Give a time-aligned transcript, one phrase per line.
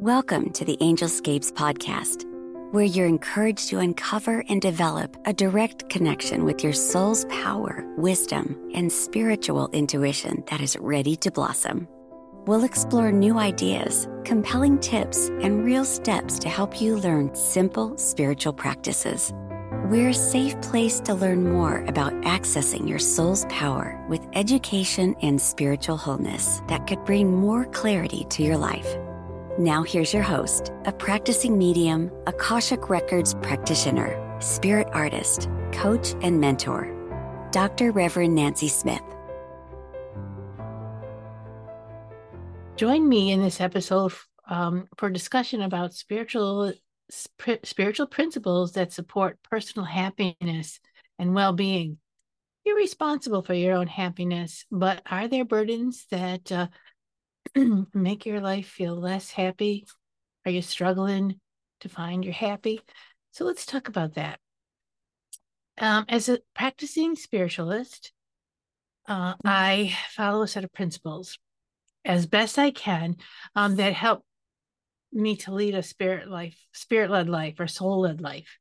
[0.00, 2.24] Welcome to the Angelscapes podcast,
[2.72, 8.70] where you're encouraged to uncover and develop a direct connection with your soul's power, wisdom,
[8.74, 11.88] and spiritual intuition that is ready to blossom.
[12.46, 18.52] We'll explore new ideas, compelling tips, and real steps to help you learn simple spiritual
[18.52, 19.32] practices.
[19.86, 25.40] We're a safe place to learn more about accessing your soul's power with education and
[25.40, 28.96] spiritual wholeness that could bring more clarity to your life.
[29.58, 36.94] Now, here's your host, a practicing medium, Akashic Records practitioner, spirit artist, coach, and mentor,
[37.50, 37.90] Dr.
[37.90, 39.02] Reverend Nancy Smith.
[42.76, 44.12] Join me in this episode
[44.48, 46.72] um, for discussion about spiritual
[47.10, 50.78] sp- spiritual principles that support personal happiness
[51.18, 51.98] and well-being.
[52.64, 56.68] You're responsible for your own happiness, but are there burdens that uh,
[57.94, 59.86] make your life feel less happy?
[60.44, 61.40] Are you struggling
[61.80, 62.80] to find you're happy?
[63.32, 64.38] So let's talk about that.
[65.78, 68.12] Um, as a practicing spiritualist,
[69.06, 71.38] uh, I follow a set of principles
[72.04, 73.16] as best I can
[73.54, 74.24] um, that help
[75.12, 78.58] me to lead a spirit life, spirit led life, or soul led life.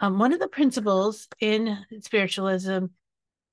[0.00, 2.86] Um, one of the principles in spiritualism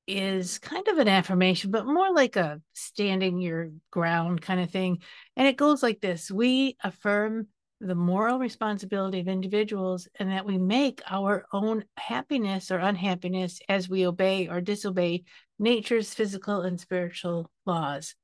[0.08, 5.00] is kind of an affirmation, but more like a standing your ground kind of thing.
[5.36, 7.48] And it goes like this We affirm
[7.81, 13.89] the moral responsibility of individuals and that we make our own happiness or unhappiness as
[13.89, 15.23] we obey or disobey
[15.59, 18.16] nature's physical and spiritual laws.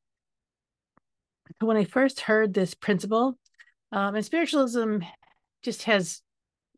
[1.60, 3.38] When I first heard this principle,
[3.92, 5.00] um, and spiritualism
[5.64, 6.22] just has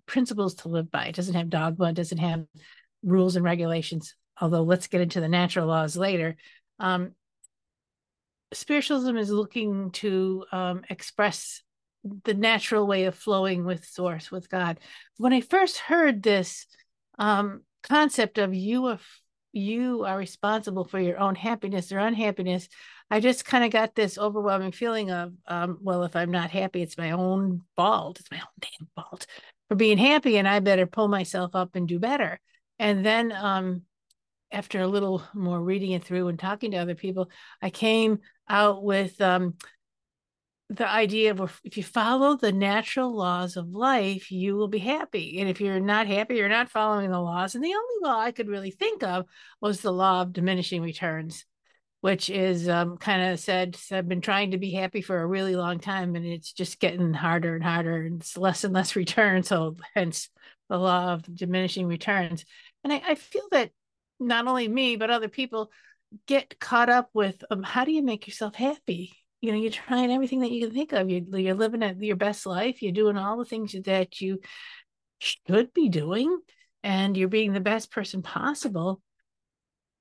[0.08, 2.46] principles to live by, it doesn't have dogma, it doesn't have
[3.04, 6.36] rules and regulations although let's get into the natural laws later.
[6.80, 7.14] Um,
[8.54, 11.62] spiritualism is looking to um, express
[12.24, 14.80] the natural way of flowing with source with god
[15.18, 16.66] when i first heard this
[17.20, 19.02] um, concept of you of
[19.54, 22.68] you are responsible for your own happiness or unhappiness
[23.10, 26.82] i just kind of got this overwhelming feeling of um, well if i'm not happy
[26.82, 29.26] it's my own fault it's my own damn fault
[29.70, 32.40] for being happy and i better pull myself up and do better
[32.80, 33.84] and then um,
[34.54, 37.30] after a little more reading it through and talking to other people,
[37.62, 39.56] I came out with um,
[40.70, 45.40] the idea of if you follow the natural laws of life, you will be happy.
[45.40, 47.56] And if you're not happy, you're not following the laws.
[47.56, 49.26] And the only law I could really think of
[49.60, 51.46] was the law of diminishing returns,
[52.02, 55.56] which is um, kind of said, I've been trying to be happy for a really
[55.56, 59.44] long time and it's just getting harder and harder and it's less and less return.
[59.44, 60.30] So hence
[60.70, 62.46] the law of diminishing returns.
[62.84, 63.72] And I, I feel that
[64.28, 65.72] not only me but other people
[66.28, 69.14] get caught up with um, how do you make yourself happy?
[69.42, 71.10] You know you're trying everything that you can think of.
[71.10, 72.82] You're, you're living at your best life.
[72.82, 74.40] You're doing all the things that you
[75.20, 76.40] should be doing
[76.84, 79.02] and you're being the best person possible.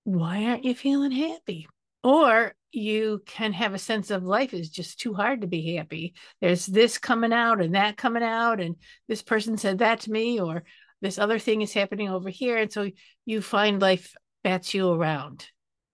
[0.05, 1.69] Why aren't you feeling happy?
[2.03, 6.15] Or you can have a sense of life is just too hard to be happy.
[6.41, 8.77] There's this coming out and that coming out and
[9.09, 10.65] this person said that to me or
[11.03, 12.57] this other thing is happening over here.
[12.57, 12.91] And so
[13.27, 15.47] you find life bats you around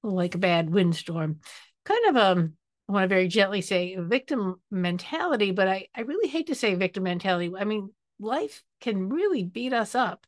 [0.03, 1.41] like a bad windstorm.
[1.85, 2.53] Kind of um
[2.89, 6.75] I want to very gently say victim mentality, but I, I really hate to say
[6.75, 7.53] victim mentality.
[7.59, 10.27] I mean, life can really beat us up.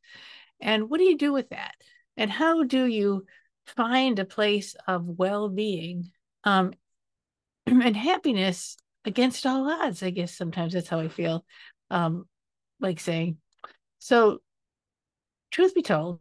[0.61, 1.75] And what do you do with that?
[2.19, 3.25] And how do you
[3.67, 6.11] find a place of well-being
[6.45, 6.75] um,
[7.67, 8.77] and happiness
[9.07, 10.03] against all odds?
[10.03, 11.47] I guess sometimes that's how I feel,
[11.91, 12.29] um,
[12.79, 13.39] like saying.
[14.01, 14.41] So
[15.51, 16.21] truth be told,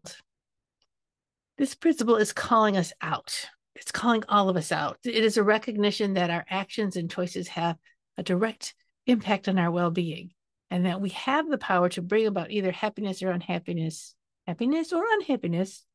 [1.58, 3.48] this principle is calling us out.
[3.76, 4.98] It's calling all of us out.
[5.04, 7.78] It is a recognition that our actions and choices have
[8.18, 8.74] a direct
[9.08, 10.32] impact on our well being
[10.72, 15.04] and that we have the power to bring about either happiness or unhappiness, happiness or
[15.06, 15.86] unhappiness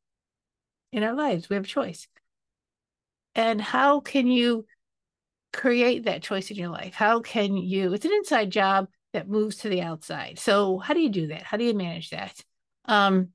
[0.92, 1.48] in our lives.
[1.48, 2.08] We have a choice.
[3.34, 4.64] And how can you
[5.52, 6.94] create that choice in your life?
[6.94, 7.92] How can you?
[7.92, 10.38] It's an inside job that moves to the outside.
[10.38, 11.42] So, how do you do that?
[11.42, 12.44] How do you manage that?
[12.86, 13.30] Um,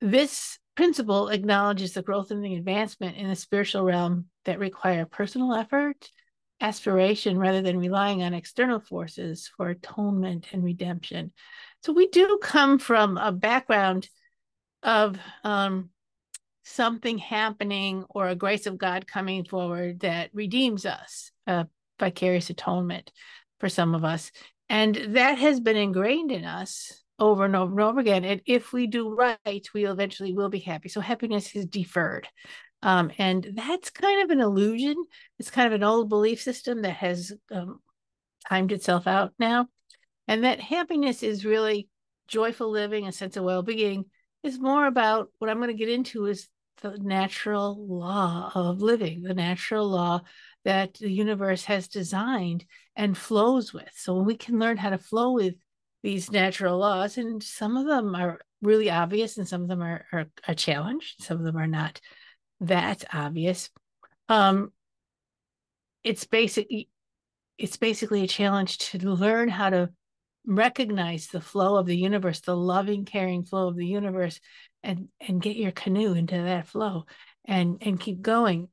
[0.00, 5.54] this principle acknowledges the growth and the advancement in the spiritual realm that require personal
[5.54, 6.10] effort,
[6.60, 11.32] aspiration, rather than relying on external forces for atonement and redemption.
[11.82, 14.08] So we do come from a background
[14.82, 15.90] of um,
[16.64, 21.66] something happening or a grace of God coming forward that redeems us, a
[21.98, 23.10] vicarious atonement
[23.58, 24.30] for some of us.
[24.68, 28.24] And that has been ingrained in us over and over and over again.
[28.24, 30.88] And if we do right, we eventually will be happy.
[30.88, 32.28] So happiness is deferred.
[32.82, 34.96] Um, and that's kind of an illusion.
[35.38, 37.80] It's kind of an old belief system that has um,
[38.48, 39.66] timed itself out now.
[40.28, 41.88] And that happiness is really
[42.28, 44.04] joyful living, a sense of well being,
[44.42, 46.48] is more about what I'm going to get into is
[46.82, 50.20] the natural law of living, the natural law
[50.64, 52.64] that the universe has designed
[52.94, 53.90] and flows with.
[53.96, 55.54] So when we can learn how to flow with
[56.02, 60.04] these natural laws, and some of them are really obvious and some of them are,
[60.12, 62.00] are a challenge, some of them are not
[62.60, 63.70] that obvious.
[64.28, 64.72] Um,
[66.04, 66.88] it's basically
[67.56, 69.90] it's basically a challenge to learn how to
[70.46, 74.40] recognize the flow of the universe, the loving, caring flow of the universe,
[74.82, 77.06] and and get your canoe into that flow
[77.44, 78.68] and and keep going.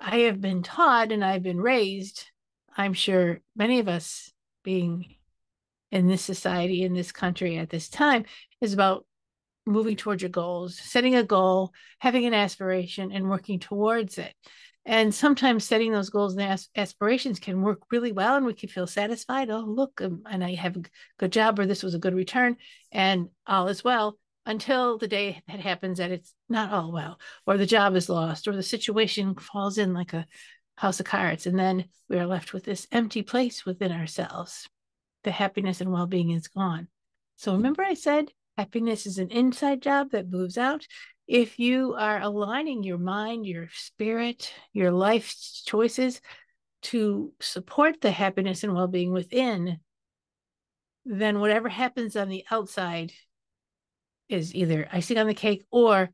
[0.00, 2.24] I have been taught and I've been raised,
[2.76, 4.32] I'm sure many of us
[4.62, 5.16] being
[5.90, 8.24] in this society, in this country at this time,
[8.60, 9.06] is about
[9.66, 14.34] moving towards your goals, setting a goal, having an aspiration, and working towards it.
[14.86, 18.86] And sometimes setting those goals and aspirations can work really well, and we can feel
[18.86, 19.50] satisfied.
[19.50, 20.82] Oh, look, um, and I have a
[21.18, 22.56] good job, or this was a good return,
[22.90, 27.58] and all is well until the day that happens that it's not all well, or
[27.58, 30.26] the job is lost, or the situation falls in like a
[30.76, 31.46] house of cards.
[31.46, 34.66] And then we are left with this empty place within ourselves.
[35.28, 36.88] The happiness and well being is gone.
[37.36, 40.86] So remember, I said happiness is an inside job that moves out.
[41.26, 45.36] If you are aligning your mind, your spirit, your life
[45.66, 46.22] choices
[46.84, 49.80] to support the happiness and well being within,
[51.04, 53.12] then whatever happens on the outside
[54.30, 56.08] is either icing on the cake or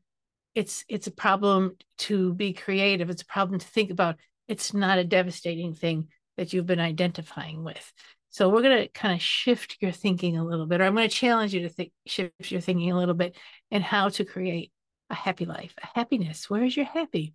[0.55, 3.09] it's it's a problem to be creative.
[3.09, 4.17] It's a problem to think about.
[4.49, 7.93] It's not a devastating thing that you've been identifying with
[8.35, 11.09] so we're going to kind of shift your thinking a little bit or i'm going
[11.09, 13.35] to challenge you to think shift your thinking a little bit
[13.71, 14.71] and how to create
[15.09, 16.49] a happy life, a happiness.
[16.49, 17.33] Where is your happy?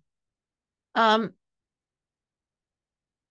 [0.95, 1.31] Um,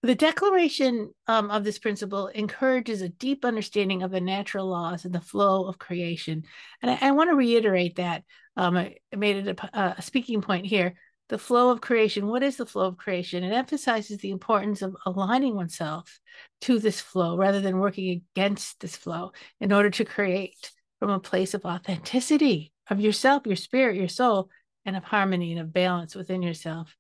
[0.03, 5.15] the declaration um, of this principle encourages a deep understanding of the natural laws and
[5.15, 6.45] the flow of creation.
[6.81, 8.25] And I, I want to reiterate that.
[8.57, 10.95] Um, I made it a, a, speaking point here.
[11.31, 12.27] The flow of creation.
[12.27, 13.45] What is the flow of creation?
[13.45, 16.19] It emphasizes the importance of aligning oneself
[16.63, 19.31] to this flow rather than working against this flow
[19.61, 24.51] in order to create from a place of authenticity of yourself, your spirit, your soul,
[24.85, 26.97] and of harmony and of balance within yourself.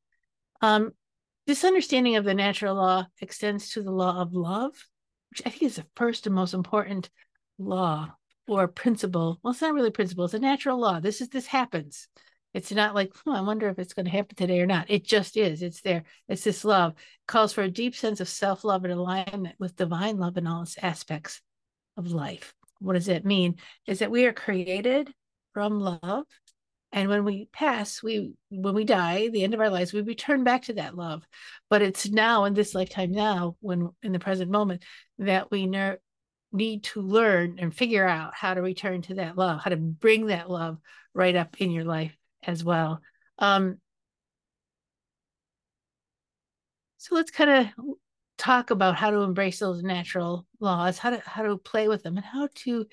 [0.62, 0.92] Um,
[1.48, 4.72] this understanding of the natural law extends to the law of love,
[5.30, 7.10] which I think is the first and most important
[7.58, 8.12] law
[8.46, 9.40] or principle.
[9.42, 11.00] Well, it's not really principle, it's a natural law.
[11.00, 12.06] This is this happens.
[12.52, 14.90] It's not like, oh, I wonder if it's going to happen today or not.
[14.90, 15.62] It just is.
[15.62, 16.02] It's there.
[16.28, 16.92] It's this love.
[16.92, 20.62] It calls for a deep sense of self-love and alignment with divine love in all
[20.62, 21.40] its aspects
[21.96, 22.54] of life.
[22.80, 23.56] What does that mean?
[23.86, 25.12] Is that we are created
[25.54, 26.24] from love
[26.92, 30.44] and when we pass we when we die the end of our lives we return
[30.44, 31.22] back to that love
[31.68, 34.82] but it's now in this lifetime now when in the present moment
[35.18, 35.98] that we ner-
[36.52, 40.26] need to learn and figure out how to return to that love how to bring
[40.26, 40.78] that love
[41.14, 43.00] right up in your life as well
[43.38, 43.78] um
[46.98, 47.86] so let's kind of
[48.38, 52.16] talk about how to embrace those natural laws how to how to play with them
[52.16, 52.86] and how to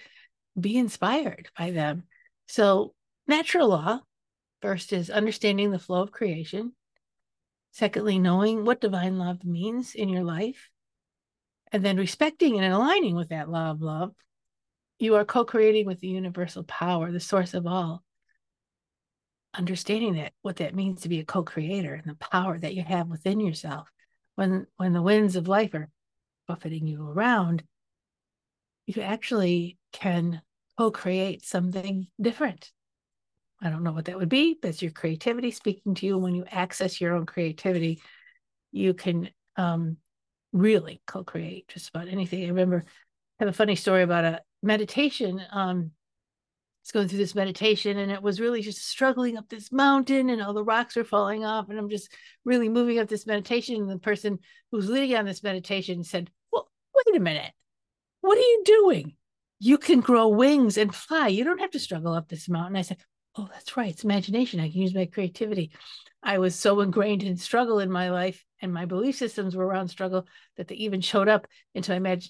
[0.59, 2.03] be inspired by them
[2.47, 2.93] so,
[3.27, 3.99] natural law
[4.61, 6.73] first is understanding the flow of creation.
[7.71, 10.69] Secondly, knowing what divine love means in your life.
[11.71, 14.13] And then respecting and aligning with that law of love.
[14.99, 18.03] You are co creating with the universal power, the source of all.
[19.53, 22.83] Understanding that, what that means to be a co creator and the power that you
[22.83, 23.89] have within yourself.
[24.35, 25.89] When, when the winds of life are
[26.47, 27.63] buffeting you around,
[28.87, 30.41] you actually can
[30.77, 32.71] co-create something different.
[33.61, 34.57] I don't know what that would be.
[34.61, 36.17] That's your creativity speaking to you.
[36.17, 38.01] When you access your own creativity,
[38.71, 39.97] you can um,
[40.53, 42.43] really co-create just about anything.
[42.43, 45.41] I remember I have a funny story about a meditation.
[45.51, 45.91] Um,
[46.87, 50.41] was going through this meditation, and it was really just struggling up this mountain, and
[50.41, 52.11] all the rocks are falling off, and I'm just
[52.45, 53.75] really moving up this meditation.
[53.75, 54.39] And the person
[54.71, 57.51] who's leading on this meditation said, "Well, wait a minute,
[58.21, 59.15] what are you doing?"
[59.59, 61.27] you can grow wings and fly.
[61.29, 62.75] You don't have to struggle up this mountain.
[62.75, 62.97] I said,
[63.37, 63.91] Oh, that's right.
[63.91, 64.59] It's imagination.
[64.59, 65.71] I can use my creativity.
[66.23, 69.89] I was so ingrained in struggle in my life, and my belief systems were around
[69.89, 70.27] struggle
[70.57, 72.23] that they even showed up into my, mag-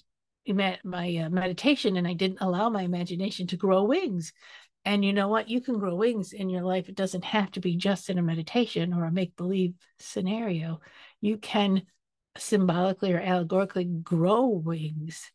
[0.56, 4.32] my uh, meditation, and I didn't allow my imagination to grow wings.
[4.84, 5.48] And you know what?
[5.50, 6.88] You can grow wings in your life.
[6.88, 10.80] It doesn't have to be just in a meditation or a make believe scenario.
[11.20, 11.82] You can
[12.36, 15.30] symbolically or allegorically grow wings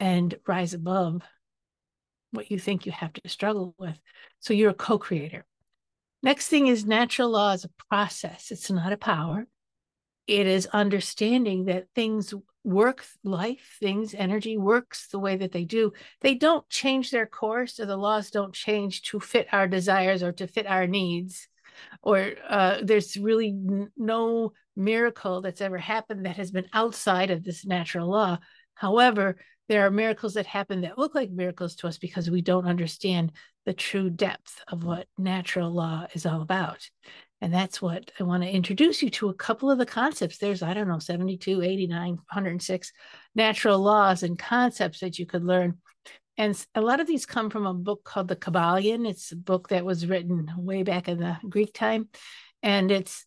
[0.00, 1.22] and rise above
[2.32, 3.98] what you think you have to struggle with.
[4.40, 5.46] So you're a co creator.
[6.22, 9.46] Next thing is natural law is a process, it's not a power.
[10.26, 12.34] it is understanding that things
[12.66, 15.92] work, life, things, energy works the way that they do.
[16.20, 20.32] They don't change their course, or the laws don't change to fit our desires or
[20.32, 21.48] to fit our needs.
[22.02, 27.44] Or uh, there's really n- no miracle that's ever happened that has been outside of
[27.44, 28.38] this natural law.
[28.74, 29.36] However,
[29.68, 33.32] there are miracles that happen that look like miracles to us because we don't understand
[33.64, 36.88] the true depth of what natural law is all about.
[37.40, 40.38] And that's what I want to introduce you to a couple of the concepts.
[40.38, 42.92] There's, I don't know, 72, 89, 106
[43.34, 45.78] natural laws and concepts that you could learn.
[46.38, 49.08] And a lot of these come from a book called The Kybalion.
[49.08, 52.08] It's a book that was written way back in the Greek time.
[52.62, 53.26] And it's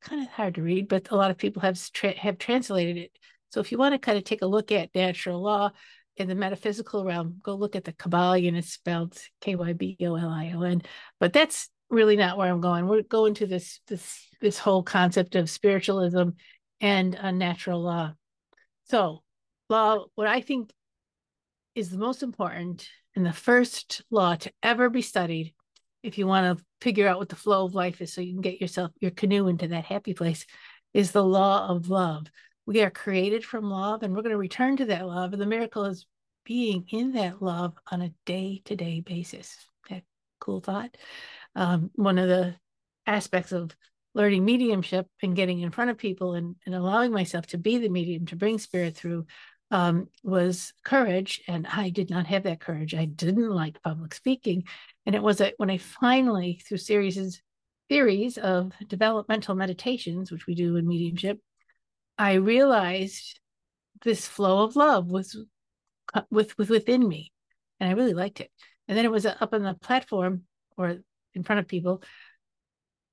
[0.00, 3.12] kind of hard to read, but a lot of people have, tra- have translated it.
[3.50, 5.72] So if you want to kind of take a look at natural law
[6.16, 8.56] in the metaphysical realm, go look at the Kybalion.
[8.56, 10.82] It's spelled K Y B O L I O N.
[11.18, 12.86] But that's really not where I'm going.
[12.86, 16.30] We're going to this this this whole concept of spiritualism
[16.80, 18.12] and a natural law.
[18.84, 19.22] So,
[19.68, 20.70] law, what I think
[21.74, 25.54] is the most important and the first law to ever be studied,
[26.02, 28.40] if you want to figure out what the flow of life is, so you can
[28.40, 30.46] get yourself your canoe into that happy place,
[30.94, 32.26] is the law of love.
[32.66, 35.32] We are created from love, and we're going to return to that love.
[35.32, 36.06] And the miracle is
[36.44, 39.56] being in that love on a day to day basis.
[39.88, 40.02] That
[40.40, 40.96] cool thought
[41.56, 42.56] um, one of the
[43.06, 43.74] aspects of
[44.14, 47.88] learning mediumship and getting in front of people and, and allowing myself to be the
[47.88, 49.26] medium to bring spirit through
[49.70, 51.42] um, was courage.
[51.46, 52.94] And I did not have that courage.
[52.94, 54.64] I didn't like public speaking.
[55.06, 57.40] And it was a, when I finally, through series
[57.88, 61.38] theories of developmental meditations, which we do in mediumship,
[62.16, 63.40] I realized
[64.04, 65.36] this flow of love was
[66.30, 67.32] with, with within me.
[67.78, 68.50] And I really liked it.
[68.88, 70.42] And then it was up on the platform
[70.76, 70.98] or
[71.34, 72.02] in front of people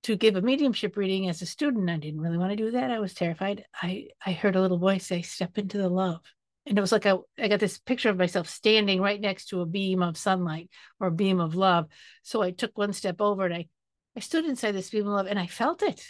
[0.03, 1.89] to give a mediumship reading as a student.
[1.89, 2.91] I didn't really want to do that.
[2.91, 3.65] I was terrified.
[3.81, 6.21] I I heard a little voice say, "Step into the love,"
[6.65, 9.61] and it was like I I got this picture of myself standing right next to
[9.61, 10.69] a beam of sunlight
[10.99, 11.87] or a beam of love.
[12.23, 13.67] So I took one step over and I
[14.15, 16.03] I stood inside this beam of love and I felt it.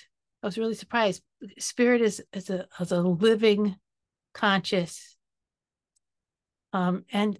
[0.43, 1.23] I was really surprised.
[1.57, 3.77] Spirit is is a is a living,
[4.33, 5.17] conscious,
[6.73, 7.39] um, and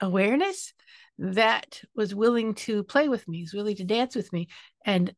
[0.00, 0.74] awareness
[1.18, 4.48] that was willing to play with me, was willing to dance with me,
[4.84, 5.14] and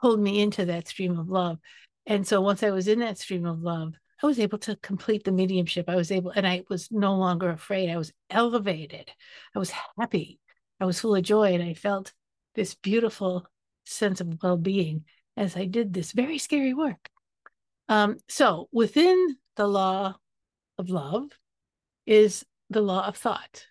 [0.00, 1.58] pulled me into that stream of love.
[2.06, 5.24] And so once I was in that stream of love, I was able to complete
[5.24, 5.88] the mediumship.
[5.88, 7.90] I was able, and I was no longer afraid.
[7.90, 9.10] I was elevated.
[9.54, 10.38] I was happy.
[10.78, 11.54] I was full of joy.
[11.54, 12.12] And I felt
[12.54, 13.46] this beautiful
[13.84, 15.04] sense of well being
[15.36, 17.08] as I did this very scary work.
[17.88, 20.16] Um, so within the law
[20.78, 21.30] of love
[22.06, 23.66] is the law of thought.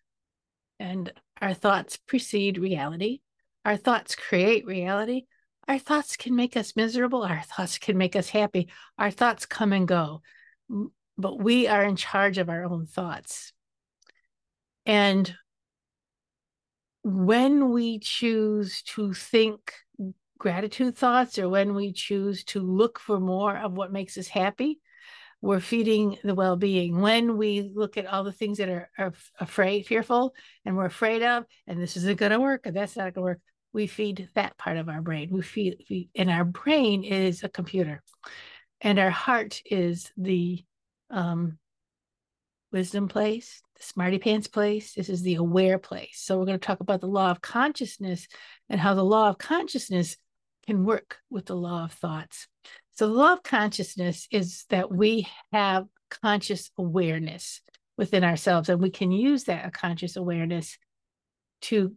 [0.79, 3.19] And our thoughts precede reality.
[3.65, 5.23] Our thoughts create reality.
[5.67, 7.23] Our thoughts can make us miserable.
[7.23, 8.69] Our thoughts can make us happy.
[8.97, 10.21] Our thoughts come and go,
[11.17, 13.53] but we are in charge of our own thoughts.
[14.85, 15.33] And
[17.03, 19.73] when we choose to think
[20.37, 24.79] gratitude thoughts or when we choose to look for more of what makes us happy,
[25.41, 26.99] we're feeding the well-being.
[26.99, 30.33] When we look at all the things that are, are afraid fearful
[30.65, 33.21] and we're afraid of and this isn't going to work and that's not going to
[33.21, 33.41] work
[33.73, 35.29] we feed that part of our brain.
[35.31, 38.01] We feed we, and our brain is a computer.
[38.81, 40.63] And our heart is the
[41.09, 41.57] um,
[42.71, 46.21] wisdom place the smarty pants place this is the aware place.
[46.21, 48.27] So we're going to talk about the law of consciousness
[48.69, 50.17] and how the law of consciousness
[50.67, 52.47] can work with the law of thoughts
[52.99, 57.61] so, of consciousness is that we have conscious awareness
[57.97, 60.77] within ourselves, and we can use that conscious awareness
[61.61, 61.95] to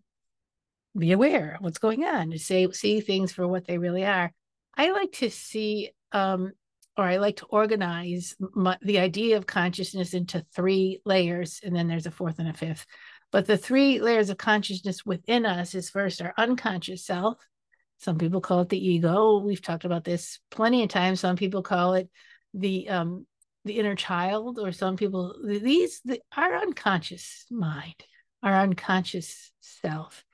[0.96, 4.30] be aware of what's going on, to say, see things for what they really are.
[4.76, 6.52] I like to see, um,
[6.96, 11.88] or I like to organize my, the idea of consciousness into three layers, and then
[11.88, 12.86] there's a fourth and a fifth.
[13.32, 17.38] But the three layers of consciousness within us is first our unconscious self,
[18.02, 19.38] some people call it the ego.
[19.38, 21.20] We've talked about this plenty of times.
[21.20, 22.10] Some people call it
[22.52, 23.26] the um,
[23.64, 27.94] the inner child, or some people these the, our unconscious mind,
[28.42, 30.24] our unconscious self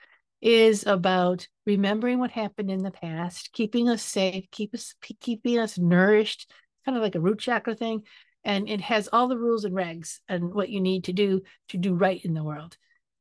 [0.41, 5.77] is about remembering what happened in the past, keeping us safe, keep us keeping us
[5.77, 6.51] nourished,
[6.87, 8.03] kind of like a root chakra thing.
[8.45, 11.77] And it has all the rules and regs and what you need to do to
[11.77, 12.79] do right in the world.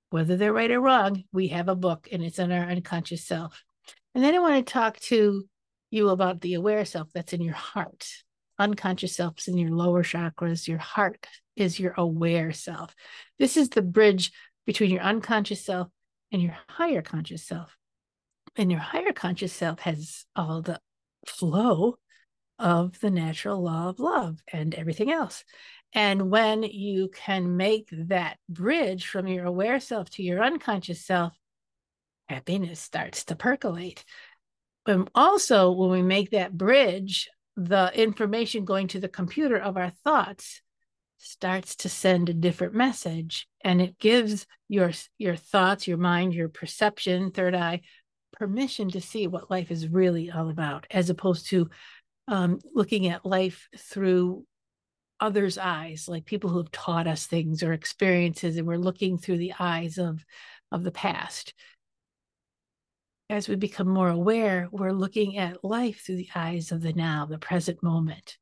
[0.10, 3.62] Whether they're right or wrong, we have a book and it's in our unconscious self.
[4.18, 5.48] And then I want to talk to
[5.92, 8.08] you about the aware self that's in your heart.
[8.58, 10.68] Unconscious self is in your lower chakras.
[10.68, 12.96] Your heart is your aware self.
[13.38, 14.32] This is the bridge
[14.66, 15.90] between your unconscious self
[16.32, 17.78] and your higher conscious self.
[18.56, 20.80] And your higher conscious self has all the
[21.28, 22.00] flow
[22.58, 25.44] of the natural law of love and everything else.
[25.94, 31.34] And when you can make that bridge from your aware self to your unconscious self,
[32.28, 34.04] happiness starts to percolate.
[34.86, 39.90] And also, when we make that bridge, the information going to the computer of our
[40.04, 40.62] thoughts
[41.18, 46.48] starts to send a different message and it gives your your thoughts your mind your
[46.48, 47.82] perception third eye
[48.34, 51.68] permission to see what life is really all about as opposed to
[52.28, 54.46] um, looking at life through
[55.20, 59.38] others eyes like people who have taught us things or experiences and we're looking through
[59.38, 60.24] the eyes of
[60.72, 61.56] of the past
[63.30, 67.26] as we become more aware we're looking at life through the eyes of the now
[67.26, 68.38] the present moment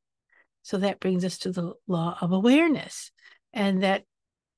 [0.66, 3.12] so that brings us to the law of awareness,
[3.52, 4.02] and that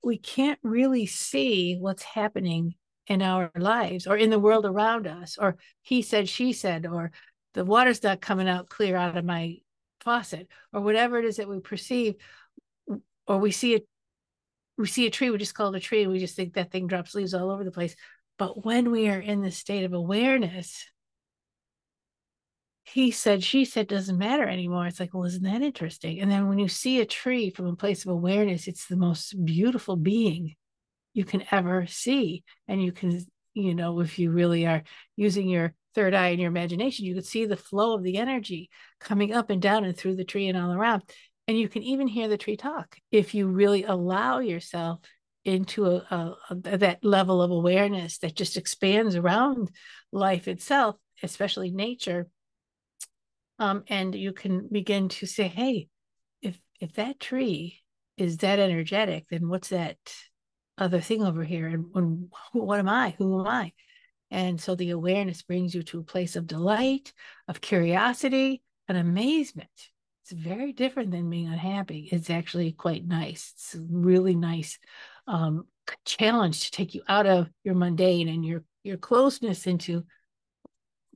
[0.02, 2.76] we can't really see what's happening
[3.08, 7.12] in our lives or in the world around us, or he said, she said, or
[7.52, 9.56] the water's not coming out clear out of my
[10.00, 12.14] faucet, or whatever it is that we perceive,
[13.26, 13.80] or we see a
[14.78, 16.70] we see a tree, we just call it a tree, and we just think that
[16.70, 17.94] thing drops leaves all over the place.
[18.38, 20.86] But when we are in the state of awareness,
[22.84, 24.86] he said, she said doesn't matter anymore.
[24.86, 26.20] It's like, well, isn't that interesting?
[26.20, 29.34] And then when you see a tree from a place of awareness, it's the most
[29.44, 30.54] beautiful being
[31.12, 32.44] you can ever see.
[32.66, 33.20] And you can,
[33.54, 34.84] you know, if you really are
[35.16, 38.70] using your third eye and your imagination, you could see the flow of the energy
[39.00, 41.02] coming up and down and through the tree and all around.
[41.46, 45.00] And you can even hear the tree talk if you really allow yourself
[45.48, 49.70] into a, a, a, that level of awareness that just expands around
[50.12, 52.28] life itself, especially nature.
[53.58, 55.88] Um, and you can begin to say hey
[56.42, 57.80] if if that tree
[58.16, 59.98] is that energetic then what's that
[60.78, 61.66] other thing over here?
[61.66, 63.14] And, and what am i?
[63.18, 63.72] Who am i?
[64.30, 67.12] And so the awareness brings you to a place of delight
[67.48, 69.70] of curiosity and amazement.
[70.22, 72.08] It's very different than being unhappy.
[72.12, 73.52] It's actually quite nice.
[73.54, 74.78] It's really nice
[75.28, 75.66] um,
[76.04, 80.04] challenge to take you out of your mundane and your your closeness into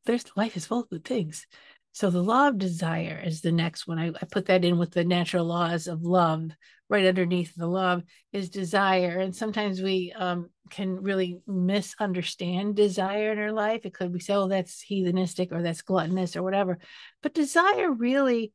[0.05, 1.47] there's life is full of good things
[1.93, 3.99] so the law of desire is the next one.
[3.99, 6.51] I, I, put that in with the natural laws of love.
[6.89, 9.19] Right underneath the love is desire.
[9.19, 13.87] And sometimes we um, can really misunderstand desire in our life.
[13.87, 16.79] It could be so oh, that's heathenistic or that's gluttonous or whatever.
[17.23, 18.53] But desire really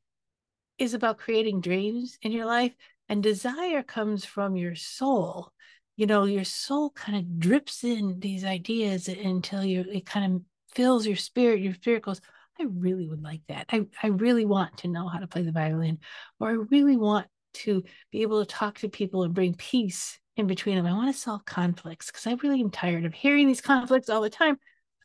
[0.78, 2.74] is about creating dreams in your life.
[3.10, 5.52] And desire comes from your soul.
[5.96, 10.42] You know, your soul kind of drips in these ideas until you it kind of
[10.76, 11.62] fills your spirit.
[11.62, 12.22] Your spirit goes,
[12.60, 13.68] I really would like that.
[13.72, 16.00] I, I really want to know how to play the violin,
[16.40, 20.48] or I really want to be able to talk to people and bring peace in
[20.48, 20.86] between them.
[20.86, 24.22] I want to solve conflicts because I really am tired of hearing these conflicts all
[24.22, 24.58] the time.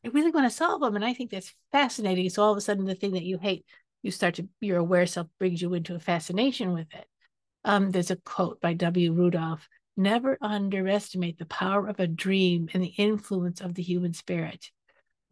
[0.05, 0.97] I really want to solve them.
[0.97, 2.29] And I think that's fascinating.
[2.29, 3.65] So all of a sudden, the thing that you hate,
[4.03, 7.07] you start to, your aware self brings you into a fascination with it.
[7.65, 9.13] Um, there's a quote by W.
[9.13, 14.71] Rudolph Never underestimate the power of a dream and the influence of the human spirit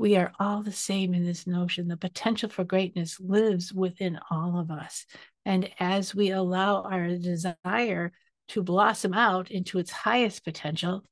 [0.00, 1.86] we are all the same in this notion.
[1.86, 5.04] The potential for greatness lives within all of us.
[5.44, 8.10] And as we allow our desire
[8.48, 11.04] to blossom out into its highest potential,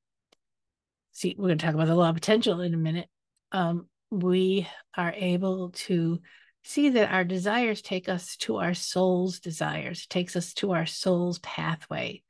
[1.13, 3.11] see, we're going to talk about the law of potential in a minute.
[3.53, 6.21] Um, we are able to
[6.65, 11.39] see that our desires take us to our soul's desires, takes us to our soul's
[11.41, 12.23] pathway.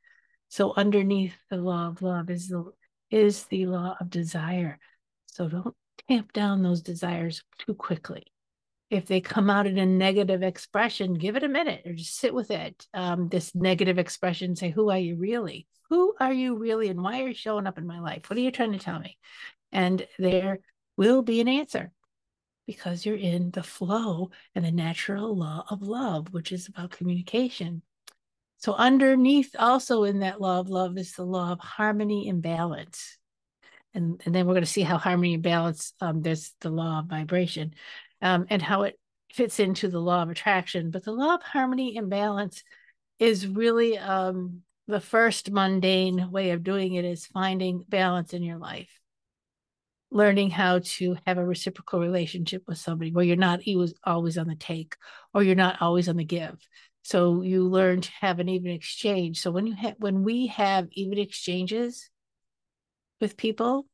[0.49, 2.71] So underneath the law of love is the
[3.11, 4.79] is the law of desire.
[5.27, 5.75] So don't
[6.09, 8.25] tamp down those desires too quickly.
[8.91, 12.35] If they come out in a negative expression, give it a minute or just sit
[12.35, 12.87] with it.
[12.95, 15.67] Um, this negative expression, say, Who are you really?
[15.91, 16.89] Who are you really?
[16.89, 18.29] And why are you showing up in my life?
[18.29, 19.19] What are you trying to tell me?
[19.73, 20.61] And there
[20.97, 21.93] will be an answer
[22.69, 27.81] because you're in the flow and the natural law of love, which is about communication.
[28.59, 33.17] So, underneath also in that law of love is the law of harmony and balance.
[33.95, 36.99] And, and then we're going to see how harmony and balance um, there's the law
[36.99, 37.73] of vibration
[38.21, 39.01] um, and how it
[39.33, 40.91] fits into the law of attraction.
[40.91, 42.63] But the law of harmony and balance
[43.19, 48.59] is really um, the first mundane way of doing it is finding balance in your
[48.59, 48.91] life
[50.11, 53.61] learning how to have a reciprocal relationship with somebody where you're not
[54.05, 54.97] always on the take
[55.35, 56.57] or you're not always on the give
[57.03, 60.89] so you learn to have an even exchange so when you have when we have
[60.93, 62.11] even exchanges
[63.21, 63.87] with people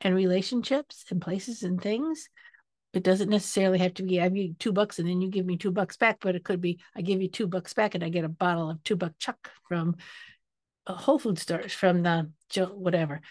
[0.00, 2.28] and relationships and places and things.
[2.92, 5.46] It doesn't necessarily have to be I give you two bucks and then you give
[5.46, 8.04] me two bucks back, but it could be I give you two bucks back and
[8.04, 9.96] I get a bottle of two buck chuck from
[10.86, 12.30] a Whole Food stores from the
[12.74, 13.22] whatever.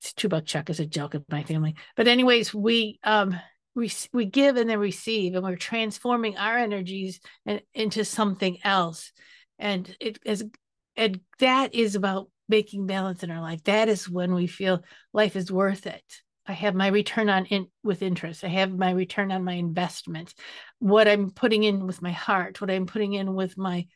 [0.00, 1.74] It's two buck chuck is a joke of my family.
[1.94, 3.38] But anyways, we um
[3.74, 9.12] we, we give and then receive and we're transforming our energies and, into something else.
[9.58, 10.44] And it is
[10.96, 13.62] and that is about making balance in our life.
[13.64, 14.82] That is when we feel
[15.12, 16.02] life is worth it.
[16.46, 18.42] I have my return on in with interest.
[18.42, 20.34] I have my return on my investment.
[20.78, 23.86] What i'm putting in with my heart what i'm putting in with my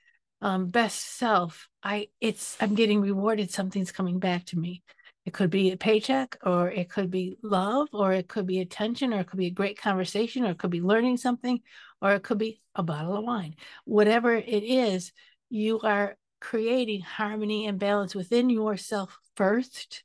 [0.43, 3.51] um, best self i it's i'm getting rewarded.
[3.51, 4.83] Something's coming back to me
[5.25, 9.15] it could be a paycheck, or it could be love, or it could be attention,
[9.15, 11.61] or it could be a great conversation, or it could be learning something,
[12.03, 13.55] or it could be a bottle of wine.
[13.85, 15.13] Whatever it is,
[15.49, 20.05] you are creating harmony and balance within yourself first.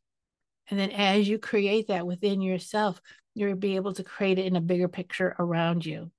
[0.69, 3.01] And then as you create that within yourself,
[3.35, 6.11] you'll be able to create it in a bigger picture around you.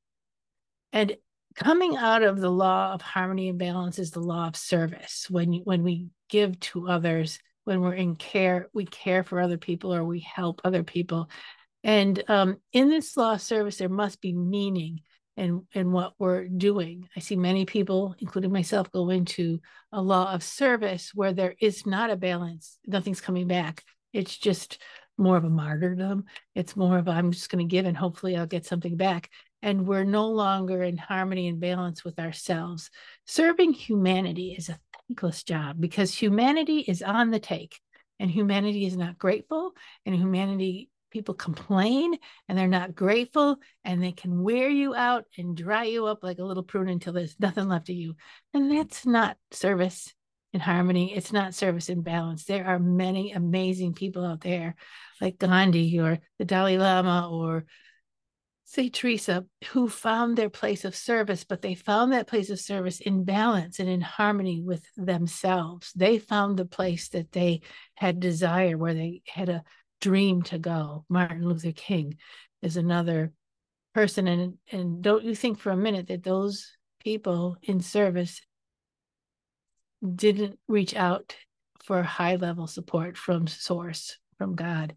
[0.93, 1.17] And
[1.55, 5.27] coming out of the law of harmony and balance is the law of service.
[5.31, 9.59] When you, when we give to others, when we're in care, we care for other
[9.59, 11.31] people or we help other people.
[11.83, 15.01] And um, in this law of service, there must be meaning
[15.37, 17.09] in, in what we're doing.
[17.16, 19.61] I see many people, including myself, go into
[19.92, 23.83] a law of service where there is not a balance, nothing's coming back.
[24.12, 24.79] It's just
[25.16, 26.25] more of a martyrdom.
[26.55, 29.31] It's more of I'm just going to give and hopefully I'll get something back.
[29.62, 32.90] And we're no longer in harmony and balance with ourselves.
[33.27, 34.79] Serving humanity is a
[35.11, 37.81] thankless job because humanity is on the take
[38.20, 39.73] and humanity is not grateful
[40.07, 42.16] and humanity people complain
[42.49, 46.38] and they're not grateful and they can wear you out and dry you up like
[46.38, 48.14] a little prune until there's nothing left of you.
[48.55, 50.14] And that's not service
[50.53, 51.12] in harmony.
[51.16, 52.44] It's not service in balance.
[52.44, 54.77] There are many amazing people out there
[55.20, 57.64] like gandhi or the dalai lama or
[58.71, 63.01] say Teresa, who found their place of service, but they found that place of service
[63.01, 65.93] in balance and in harmony with themselves.
[65.97, 67.63] They found the place that they
[67.97, 69.65] had desire, where they had a
[70.01, 71.05] dream to go.
[71.09, 72.17] Martin Luther King
[72.63, 73.33] is another
[73.93, 74.29] person.
[74.29, 76.71] And, and don't you think for a minute that those
[77.03, 78.41] people in service
[80.15, 81.35] didn't reach out
[81.83, 84.95] for high level support from source, from God.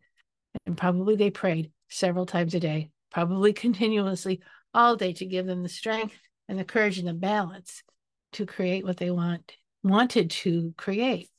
[0.67, 4.41] And probably they prayed several times a day probably continuously
[4.73, 6.17] all day to give them the strength
[6.49, 7.83] and the courage and the balance
[8.33, 11.29] to create what they want wanted to create.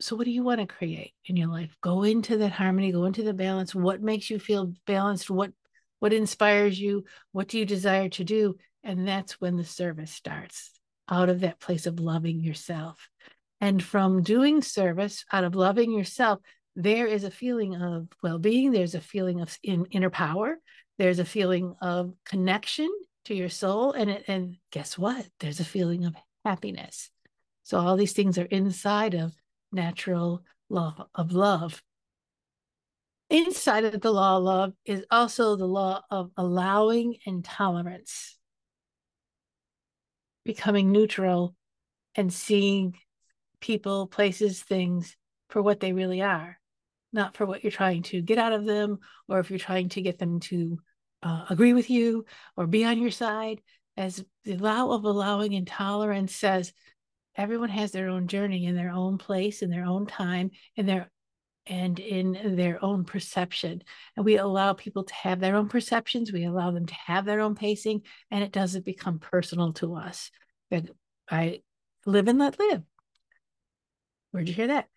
[0.00, 1.74] So what do you want to create in your life?
[1.80, 3.74] Go into that harmony go into the balance.
[3.74, 5.30] What makes you feel balanced?
[5.30, 5.52] What
[6.00, 7.04] what inspires you?
[7.32, 8.56] What do you desire to do?
[8.82, 10.72] And that's when the service starts
[11.08, 13.08] out of that place of loving yourself.
[13.60, 16.40] And from doing service out of loving yourself
[16.76, 20.58] there is a feeling of well-being there's a feeling of in, inner power
[20.98, 22.88] there's a feeling of connection
[23.26, 25.26] to your soul and and guess what?
[25.40, 27.10] There's a feeling of happiness.
[27.64, 29.34] So all these things are inside of
[29.72, 31.82] natural law of love.
[33.28, 38.38] Inside of the law of love is also the law of allowing and tolerance.
[40.44, 41.56] Becoming neutral
[42.14, 42.96] and seeing
[43.60, 45.16] people places things
[45.50, 46.58] for what they really are
[47.16, 48.98] not for what you're trying to get out of them,
[49.28, 50.78] or if you're trying to get them to
[51.22, 52.24] uh, agree with you
[52.56, 53.60] or be on your side.
[53.96, 56.72] As the law of allowing intolerance says,
[57.34, 61.10] everyone has their own journey in their own place, in their own time, in their
[61.66, 63.82] and in their own perception.
[64.14, 66.32] And we allow people to have their own perceptions.
[66.32, 70.30] We allow them to have their own pacing, and it doesn't become personal to us.
[71.28, 71.62] I
[72.04, 72.82] live and let live.
[74.30, 74.88] Where'd you hear that?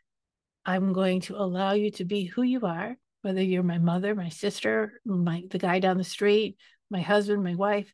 [0.65, 4.29] I'm going to allow you to be who you are, whether you're my mother, my
[4.29, 6.57] sister, my the guy down the street,
[6.89, 7.91] my husband, my wife.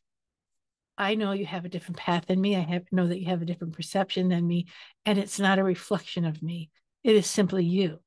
[0.98, 2.56] I know you have a different path than me.
[2.56, 4.66] I have know that you have a different perception than me,
[5.04, 6.70] and it's not a reflection of me.
[7.04, 8.00] It is simply you.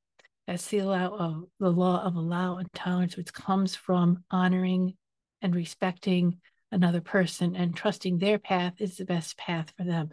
[0.46, 4.94] That's the allow of the law of allow and tolerance, which comes from honoring
[5.40, 6.40] and respecting
[6.72, 10.10] another person and trusting their path is the best path for them.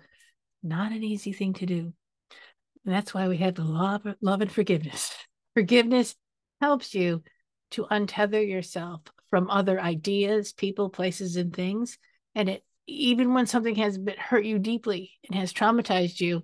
[0.63, 1.93] Not an easy thing to do.
[2.87, 5.13] And that's why we have the law of love and forgiveness.
[5.55, 6.15] Forgiveness
[6.61, 7.21] helps you
[7.71, 11.97] to untether yourself from other ideas, people, places, and things.
[12.33, 16.43] And it even when something has been hurt you deeply and has traumatized you,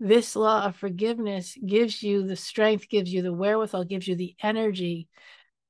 [0.00, 4.34] this law of forgiveness gives you the strength, gives you the wherewithal, gives you the
[4.42, 5.06] energy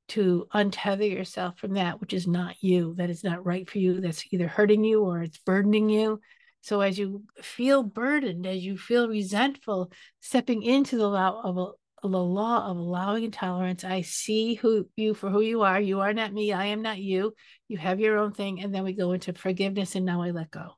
[0.08, 4.00] to untether yourself from that which is not you, that is not right for you,
[4.00, 6.20] that's either hurting you or it's burdening you.
[6.62, 12.09] So as you feel burdened, as you feel resentful, stepping into the law of the
[12.09, 15.81] law of allowing intolerance, I see who you for who you are.
[15.81, 16.53] You are not me.
[16.53, 17.35] I am not you.
[17.68, 19.94] You have your own thing, and then we go into forgiveness.
[19.94, 20.77] And now I let go.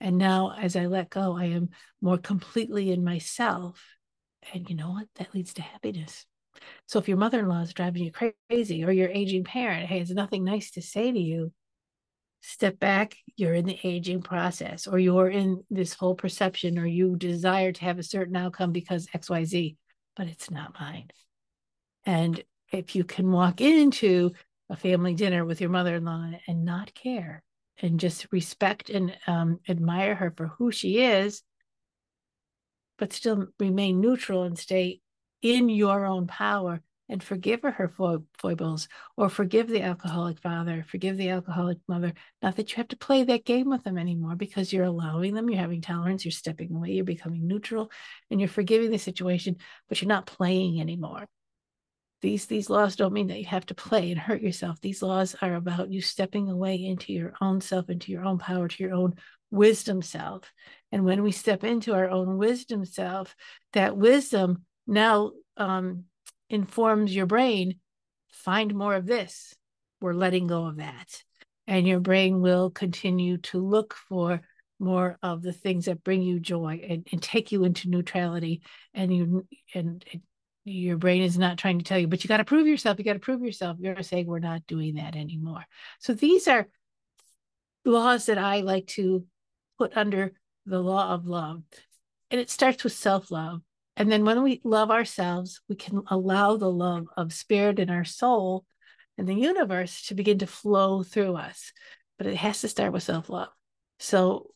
[0.00, 3.84] And now, as I let go, I am more completely in myself.
[4.52, 5.06] And you know what?
[5.16, 6.26] That leads to happiness.
[6.86, 10.72] So if your mother-in-law is driving you crazy or your aging parent has nothing nice
[10.72, 11.52] to say to you,
[12.40, 17.16] step back, you're in the aging process, or you're in this whole perception, or you
[17.16, 19.76] desire to have a certain outcome because XYZ,
[20.16, 21.08] but it's not mine.
[22.06, 24.32] And if you can walk into
[24.70, 27.42] a family dinner with your mother in law and not care
[27.80, 31.42] and just respect and um, admire her for who she is,
[32.98, 35.00] but still remain neutral and stay
[35.42, 40.84] in your own power and forgive her her fo- foibles or forgive the alcoholic father,
[40.86, 42.12] forgive the alcoholic mother.
[42.42, 45.48] Not that you have to play that game with them anymore because you're allowing them,
[45.48, 47.90] you're having tolerance, you're stepping away, you're becoming neutral,
[48.30, 49.56] and you're forgiving the situation,
[49.88, 51.26] but you're not playing anymore.
[52.20, 54.80] These these laws don't mean that you have to play and hurt yourself.
[54.80, 58.66] These laws are about you stepping away into your own self, into your own power,
[58.66, 59.14] to your own
[59.50, 60.52] wisdom self.
[60.90, 63.36] And when we step into our own wisdom self,
[63.72, 66.04] that wisdom now um,
[66.50, 67.80] informs your brain
[68.32, 69.54] find more of this.
[70.00, 71.22] We're letting go of that.
[71.66, 74.40] And your brain will continue to look for
[74.78, 78.62] more of the things that bring you joy and, and take you into neutrality.
[78.94, 80.04] And you and
[80.64, 82.98] your brain is not trying to tell you, but you got to prove yourself.
[82.98, 83.76] You got to prove yourself.
[83.80, 85.64] You're saying we're not doing that anymore.
[85.98, 86.68] So these are
[87.84, 89.24] laws that I like to
[89.78, 90.32] put under
[90.66, 91.62] the law of love.
[92.30, 93.62] And it starts with self love.
[93.98, 98.04] And then when we love ourselves, we can allow the love of spirit in our
[98.04, 98.64] soul
[99.18, 101.72] and the universe to begin to flow through us.
[102.16, 103.48] But it has to start with self love.
[103.98, 104.54] So,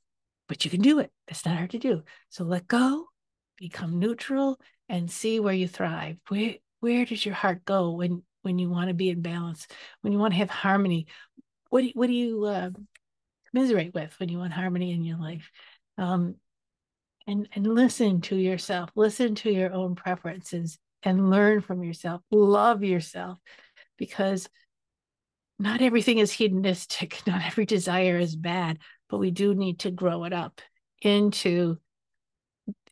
[0.49, 1.11] but you can do it.
[1.27, 2.05] It's not hard to do.
[2.31, 3.09] So let go,
[3.57, 6.19] become neutral, and see where you thrive.
[6.29, 9.67] Where where does your heart go when when you want to be in balance?
[10.03, 11.09] When you want to have harmony?
[11.71, 12.71] What do what do you uh,
[13.51, 15.51] commiserate with when you want harmony in your life?
[15.99, 16.37] Um,
[17.27, 18.91] and and listen to yourself.
[18.95, 22.23] Listen to your own preferences and learn from yourself.
[22.31, 23.39] Love yourself
[23.99, 24.49] because
[25.59, 27.23] not everything is hedonistic.
[27.27, 30.61] Not every desire is bad, but we do need to grow it up
[31.01, 31.79] into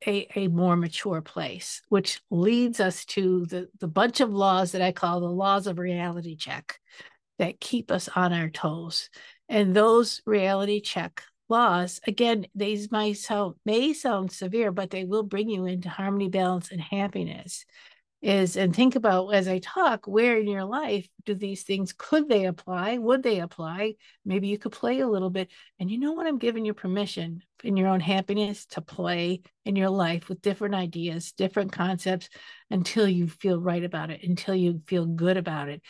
[0.06, 4.82] a, a more mature place, which leads us to the, the bunch of laws that
[4.82, 6.78] I call the laws of reality check
[7.38, 9.10] that keep us on our toes.
[9.48, 15.22] And those reality check laws, again, these might sound may sound severe, but they will
[15.24, 17.64] bring you into harmony, balance, and happiness
[18.22, 22.28] is and think about as I talk, where in your life do these things could
[22.28, 22.98] they apply?
[22.98, 23.94] Would they apply?
[24.26, 25.50] Maybe you could play a little bit.
[25.78, 26.26] And you know what?
[26.26, 30.74] I'm giving you permission in your own happiness to play in your life with different
[30.74, 32.28] ideas, different concepts
[32.70, 35.80] until you feel right about it, until you feel good about it.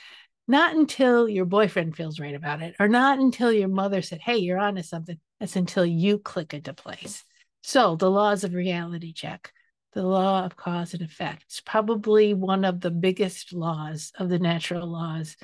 [0.47, 4.39] Not until your boyfriend feels right about it, or not until your mother said, Hey,
[4.39, 5.19] you're onto something.
[5.41, 7.25] That's until you click into place.
[7.63, 9.53] So the laws of reality check
[9.93, 11.43] the law of cause and effect.
[11.47, 15.37] It's probably one of the biggest laws of the natural laws.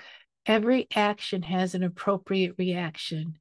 [0.45, 3.39] Every action has an appropriate reaction.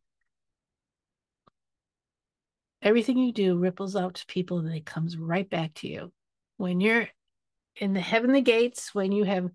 [2.82, 6.12] Everything you do ripples out to people and it comes right back to you.
[6.58, 7.08] When you're
[7.76, 9.52] in the heavenly gates, when you have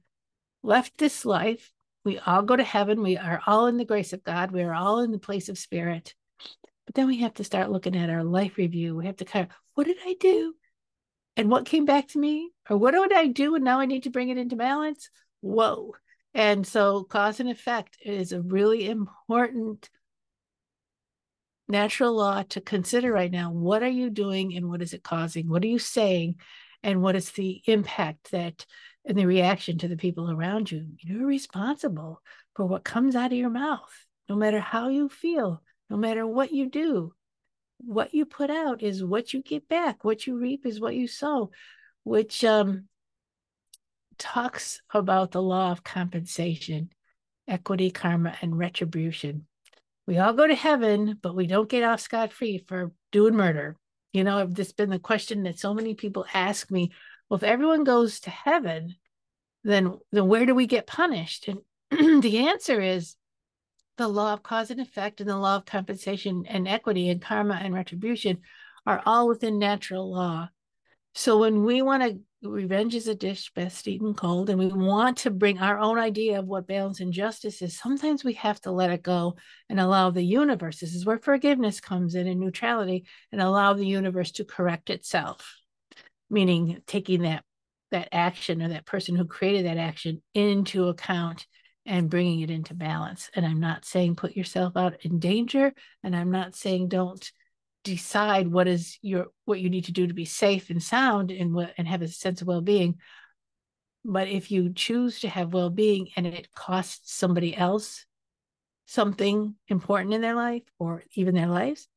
[0.63, 1.73] left this life,
[2.05, 3.03] we all go to heaven.
[3.03, 4.53] We are all in the grace of God.
[4.53, 6.15] We are all in the place of spirit.
[6.91, 8.97] But then we have to start looking at our life review.
[8.97, 10.55] We have to kind of, what did I do?
[11.37, 12.51] and what came back to me?
[12.69, 13.55] Or what would i do?
[13.55, 15.09] And now i need to bring it into balance?
[15.41, 15.95] Whoa.
[16.35, 19.89] And so cause and effect is a really important
[21.67, 23.53] natural law to consider right now.
[23.53, 25.49] What are you doing and what is it causing?
[25.49, 26.37] What are you saying?
[26.83, 28.67] And what is the impact that
[29.07, 30.89] and the reaction to the people around you?
[30.99, 32.21] You're responsible
[32.55, 36.53] for what comes out of your mouth no matter how you feel no matter what
[36.53, 37.13] you do
[37.85, 40.05] what you put out is what you get back.
[40.05, 41.51] What you reap is what you sow,
[42.05, 42.89] which um,
[44.19, 46.91] talks about the law of compensation,
[47.49, 49.47] equity, karma, and retribution.
[50.07, 53.77] We all go to heaven, but we don't get off scot free for doing murder.
[54.13, 56.91] You know, this has been the question that so many people ask me.
[57.29, 58.97] Well, if everyone goes to heaven,
[59.63, 61.49] then then where do we get punished?
[61.49, 63.15] And the answer is
[64.01, 67.61] the law of cause and effect and the law of compensation and equity and karma
[67.63, 68.39] and retribution
[68.87, 70.49] are all within natural law.
[71.15, 75.19] So when we want to, revenge is a dish best eaten cold, and we want
[75.19, 78.71] to bring our own idea of what balance and justice is, sometimes we have to
[78.71, 79.37] let it go
[79.69, 80.81] and allow the universe.
[80.81, 85.57] This is where forgiveness comes in and neutrality, and allow the universe to correct itself,
[86.31, 87.45] meaning taking that
[87.91, 91.45] that action or that person who created that action into account
[91.87, 93.31] and bringing it into balance.
[93.35, 97.31] And I'm not saying put yourself out in danger, and I'm not saying don't
[97.83, 101.55] decide what is your what you need to do to be safe and sound and
[101.55, 102.97] what and have a sense of well-being.
[104.05, 108.07] But if you choose to have well being and it costs somebody else
[108.87, 111.89] something important in their life or even their lives,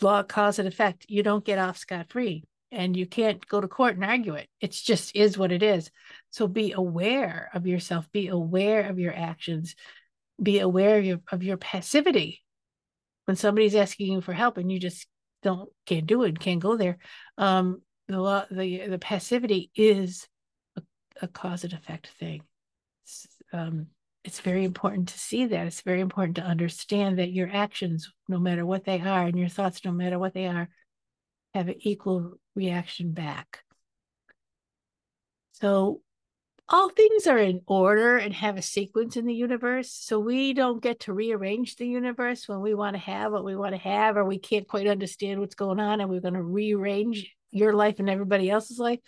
[0.00, 3.68] law cause and effect, you don't get off scot free and you can't go to
[3.68, 4.48] court and argue it.
[4.60, 5.90] It just is what it is.
[6.30, 9.74] So be aware of yourself, be aware of your actions,
[10.40, 12.42] be aware of your, of your passivity.
[13.26, 15.06] When somebody's asking you for help and you just
[15.42, 16.98] don't can't do it, can't go there.
[17.38, 20.26] Um, the the the passivity is
[20.76, 20.82] a,
[21.22, 22.42] a cause and effect thing.
[23.04, 23.86] It's, um,
[24.24, 25.66] it's very important to see that.
[25.66, 29.48] It's very important to understand that your actions, no matter what they are, and your
[29.48, 30.68] thoughts, no matter what they are,
[31.54, 33.64] have an equal reaction back.
[35.52, 36.00] So
[36.68, 39.92] all things are in order and have a sequence in the universe.
[39.92, 43.56] So we don't get to rearrange the universe when we want to have what we
[43.56, 46.42] want to have, or we can't quite understand what's going on, and we're going to
[46.42, 49.00] rearrange your life and everybody else's life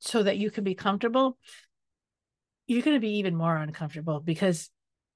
[0.00, 1.38] so that you can be comfortable.
[2.66, 4.68] You're going to be even more uncomfortable because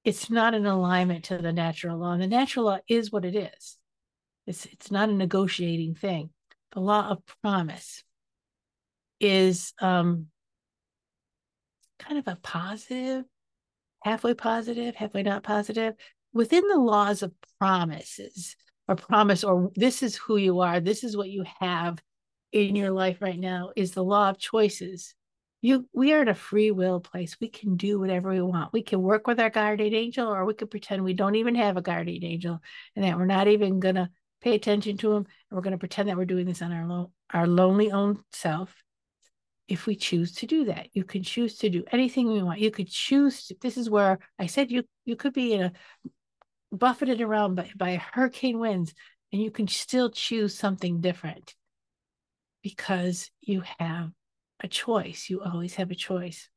[0.05, 2.13] it's not an alignment to the natural law.
[2.13, 3.77] And the natural law is what it is.
[4.47, 6.29] It's it's not a negotiating thing.
[6.73, 8.03] The law of promise
[9.19, 10.27] is um
[11.99, 13.25] kind of a positive,
[14.03, 15.93] halfway positive, halfway not positive.
[16.33, 18.55] Within the laws of promises
[18.87, 21.99] or promise, or this is who you are, this is what you have
[22.51, 25.13] in your life right now, is the law of choices.
[25.61, 27.37] You, we are in a free will place.
[27.39, 28.73] We can do whatever we want.
[28.73, 31.77] We can work with our guardian angel, or we could pretend we don't even have
[31.77, 32.59] a guardian angel,
[32.95, 34.09] and that we're not even gonna
[34.41, 37.11] pay attention to them, and we're gonna pretend that we're doing this on our lo-
[37.33, 38.75] our lonely own self
[39.67, 40.87] if we choose to do that.
[40.93, 42.59] You can choose to do anything we want.
[42.59, 45.71] You could choose to, this is where I said you you could be in a
[46.71, 48.93] buffeted around by, by hurricane winds
[49.31, 51.55] and you can still choose something different
[52.63, 54.11] because you have
[54.59, 55.29] a choice.
[55.29, 56.49] You always have a choice.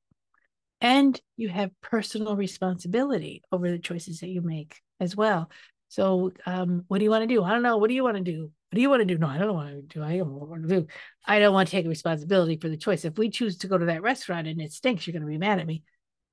[0.81, 5.51] And you have personal responsibility over the choices that you make as well.
[5.89, 7.43] So, um, what do you want to do?
[7.43, 7.77] I don't know.
[7.77, 8.51] What do you want to do?
[8.71, 9.19] What do you want to do?
[9.19, 10.03] No, I don't want to do.
[10.03, 10.87] I don't want to do.
[11.25, 13.05] I don't want to take responsibility for the choice.
[13.05, 15.39] If we choose to go to that restaurant and it stinks, you're going to be
[15.39, 15.83] mad at me.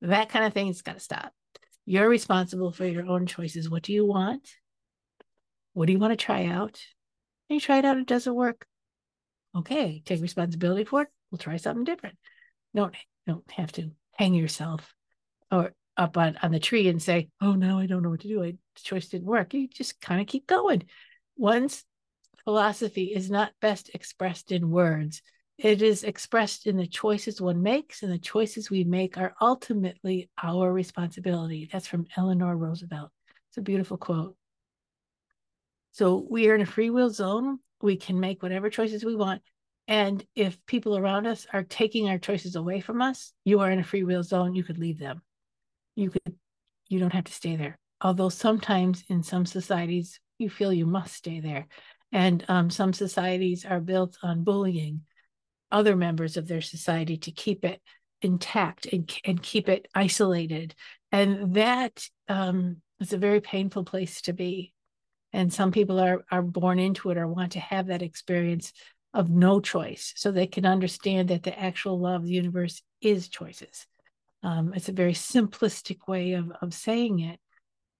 [0.01, 1.33] That kind of thing's got to stop.
[1.85, 3.69] You're responsible for your own choices.
[3.69, 4.49] What do you want?
[5.73, 6.81] What do you want to try out?
[7.49, 8.65] And you try it out, it doesn't work.
[9.55, 11.09] Okay, take responsibility for it.
[11.29, 12.17] We'll try something different.
[12.73, 12.95] Don't
[13.27, 14.93] don't have to hang yourself
[15.51, 18.27] or up on, on the tree and say, oh, now I don't know what to
[18.27, 18.43] do.
[18.43, 19.53] I, the choice didn't work.
[19.53, 20.83] You just kind of keep going.
[21.37, 21.83] One's
[22.43, 25.21] philosophy is not best expressed in words.
[25.57, 30.29] It is expressed in the choices one makes, and the choices we make are ultimately
[30.41, 31.69] our responsibility.
[31.71, 33.11] That's from Eleanor Roosevelt.
[33.49, 34.35] It's a beautiful quote.
[35.91, 37.59] So we are in a free will zone.
[37.81, 39.41] We can make whatever choices we want.
[39.87, 43.79] And if people around us are taking our choices away from us, you are in
[43.79, 44.55] a free will zone.
[44.55, 45.21] You could leave them
[45.95, 46.35] you could
[46.87, 47.77] you don't have to stay there.
[48.01, 51.67] Although sometimes in some societies you feel you must stay there.
[52.11, 55.01] And um, some societies are built on bullying
[55.71, 57.81] other members of their society to keep it
[58.21, 60.75] intact and, and keep it isolated.
[61.11, 64.73] And that um, is a very painful place to be.
[65.31, 68.73] And some people are are born into it or want to have that experience
[69.13, 73.29] of no choice so they can understand that the actual law of the universe is
[73.29, 73.85] choices
[74.43, 77.39] um, it's a very simplistic way of, of saying it.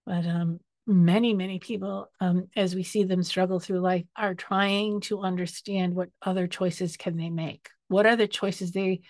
[0.04, 5.00] But um, many, many people, um, as we see them struggle through life, are trying
[5.02, 7.68] to understand what other choices can they make.
[7.88, 9.02] What are the choices they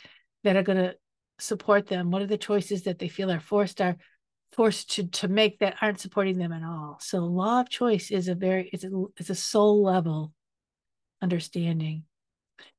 [0.45, 0.97] that are going to
[1.39, 2.11] support them?
[2.11, 3.97] What are the choices that they feel are forced are
[4.53, 6.99] forced to to make that aren't supporting them at all?
[7.01, 10.33] So law of choice is a very it's a it's a soul level
[11.23, 12.05] understanding.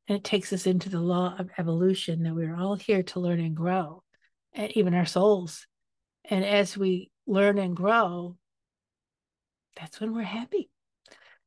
[0.07, 3.39] And it takes us into the law of evolution that we're all here to learn
[3.39, 4.02] and grow
[4.55, 5.67] even our souls.
[6.25, 8.37] And as we learn and grow,
[9.75, 10.69] that's when we're happy.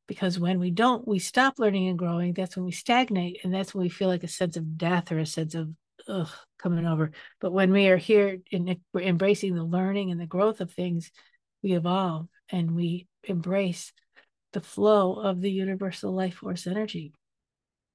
[0.07, 2.33] Because when we don't, we stop learning and growing.
[2.33, 3.39] That's when we stagnate.
[3.43, 5.69] And that's when we feel like a sense of death or a sense of
[6.07, 7.11] ugh coming over.
[7.41, 11.11] But when we are here and we're embracing the learning and the growth of things,
[11.61, 13.91] we evolve and we embrace
[14.53, 17.13] the flow of the universal life force energy.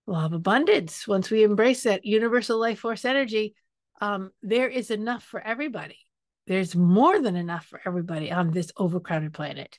[0.07, 1.09] Law of abundance.
[1.09, 3.55] Once we embrace that universal life force energy,
[4.03, 5.97] um, there is enough for everybody.
[6.49, 9.79] There's more than enough for everybody on this overcrowded planet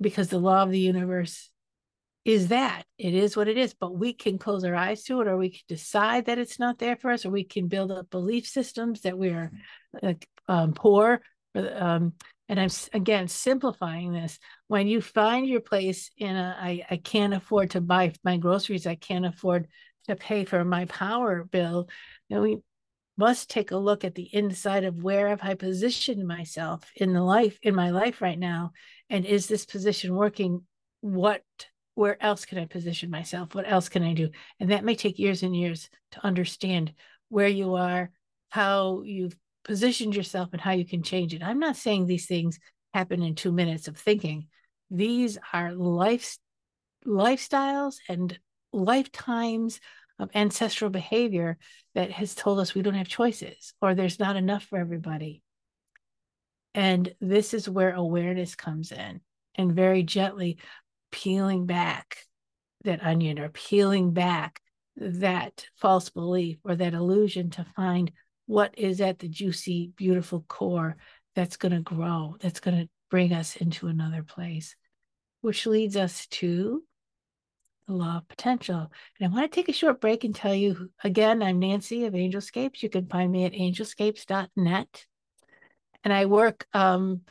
[0.00, 1.50] because the law of the universe
[2.24, 2.84] is that.
[2.98, 5.50] It is what it is but we can close our eyes to it or we
[5.50, 9.00] can decide that it's not there for us or we can build up belief systems
[9.00, 9.50] that we're
[10.46, 11.20] um, poor
[11.56, 12.12] um,
[12.48, 14.38] and i'm again simplifying this.
[14.68, 18.86] When you find your place in a I, I can't afford to buy my groceries.
[18.86, 19.66] I can't afford
[20.06, 21.88] to pay for my power bill.
[22.30, 22.58] We
[23.22, 27.22] must take a look at the inside of where have I positioned myself in the
[27.22, 28.72] life in my life right now,
[29.08, 30.62] and is this position working?
[31.02, 31.44] What
[31.94, 33.54] where else can I position myself?
[33.54, 34.30] What else can I do?
[34.58, 36.94] And that may take years and years to understand
[37.28, 38.10] where you are,
[38.48, 41.44] how you've positioned yourself, and how you can change it.
[41.44, 42.58] I'm not saying these things
[42.92, 44.48] happen in two minutes of thinking.
[44.90, 46.38] These are life
[47.06, 48.36] lifestyles and
[48.72, 49.78] lifetimes
[50.34, 51.58] ancestral behavior
[51.94, 55.42] that has told us we don't have choices or there's not enough for everybody.
[56.74, 59.20] And this is where awareness comes in
[59.54, 60.58] and very gently
[61.10, 62.18] peeling back
[62.84, 64.60] that onion or peeling back
[64.96, 68.10] that false belief or that illusion to find
[68.46, 70.96] what is at the juicy, beautiful core
[71.34, 74.74] that's going to grow, that's going to bring us into another place,
[75.40, 76.82] which leads us to
[77.86, 78.90] the law of potential.
[79.18, 82.14] And I want to take a short break and tell you again, I'm Nancy of
[82.14, 82.82] Angelscapes.
[82.82, 85.06] You can find me at angelscapes.net.
[86.04, 87.22] And I work um,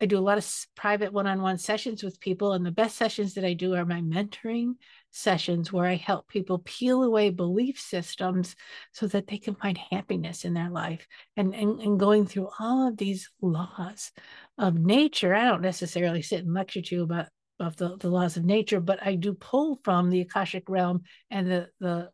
[0.00, 2.52] I do a lot of private one on one sessions with people.
[2.52, 4.74] And the best sessions that I do are my mentoring
[5.10, 8.56] sessions where I help people peel away belief systems
[8.92, 11.06] so that they can find happiness in their life.
[11.36, 14.12] And, and, and going through all of these laws
[14.58, 17.28] of nature, I don't necessarily sit and lecture to you about
[17.60, 21.50] of the, the laws of nature, but I do pull from the Akashic realm and
[21.50, 22.10] the the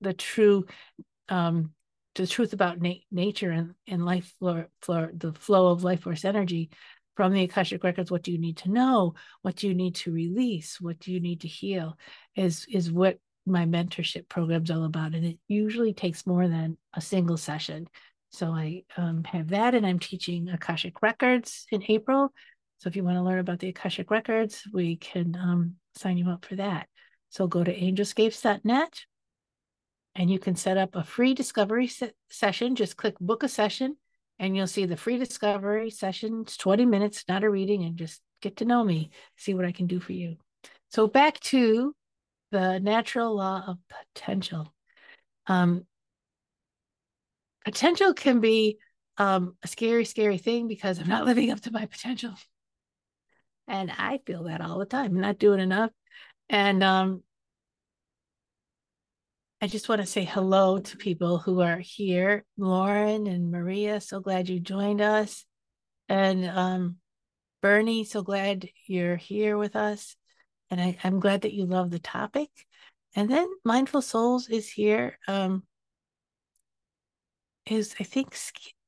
[0.00, 0.66] the true
[1.28, 1.72] um,
[2.14, 6.24] the truth about na- nature and, and life flow, flow, the flow of life force
[6.24, 6.70] energy
[7.16, 9.14] from the Akashic records, what do you need to know?
[9.42, 10.80] What do you need to release?
[10.80, 11.96] What do you need to heal?
[12.36, 15.14] Is is what my mentorship program is all about.
[15.14, 17.86] And it usually takes more than a single session.
[18.30, 22.32] So I um, have that, and I'm teaching Akashic Records in April.
[22.82, 26.28] So if you want to learn about the Akashic Records, we can um, sign you
[26.28, 26.88] up for that.
[27.28, 29.04] So go to angelscapes.net
[30.16, 32.74] and you can set up a free discovery se- session.
[32.74, 33.98] Just click book a session
[34.40, 38.56] and you'll see the free discovery sessions 20 minutes not a reading and just get
[38.56, 40.36] to know me see what i can do for you
[40.88, 41.94] so back to
[42.50, 43.78] the natural law of
[44.14, 44.74] potential
[45.46, 45.84] um,
[47.64, 48.78] potential can be
[49.18, 52.34] um, a scary scary thing because i'm not living up to my potential
[53.68, 55.90] and i feel that all the time I'm not doing enough
[56.48, 57.22] and um,
[59.62, 62.44] I just want to say hello to people who are here.
[62.56, 65.44] Lauren and Maria, so glad you joined us.
[66.08, 66.96] And um,
[67.60, 70.16] Bernie, so glad you're here with us.
[70.68, 72.50] And I, am glad that you love the topic.
[73.14, 75.16] And then Mindful Souls is here.
[75.28, 75.62] Um,
[77.64, 78.34] is I think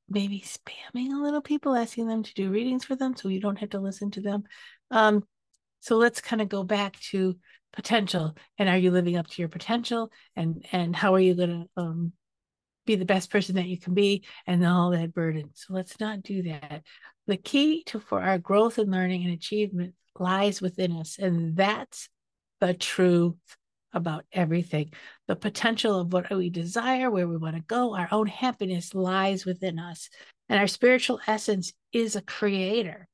[0.09, 3.59] maybe spamming a little people, asking them to do readings for them so you don't
[3.59, 4.43] have to listen to them.
[4.91, 5.23] Um,
[5.79, 7.37] so let's kind of go back to
[7.73, 11.49] potential and are you living up to your potential and and how are you going
[11.49, 12.13] to um,
[12.85, 15.49] be the best person that you can be and all that burden.
[15.53, 16.83] So let's not do that.
[17.27, 22.07] The key to for our growth and learning and achievement lies within us and that's
[22.61, 23.35] the truth
[23.95, 24.91] about everything.
[25.27, 29.45] The potential of what we desire where we want to go our own happiness lies
[29.45, 30.09] within us.
[30.49, 33.07] And our spiritual essence is a creator.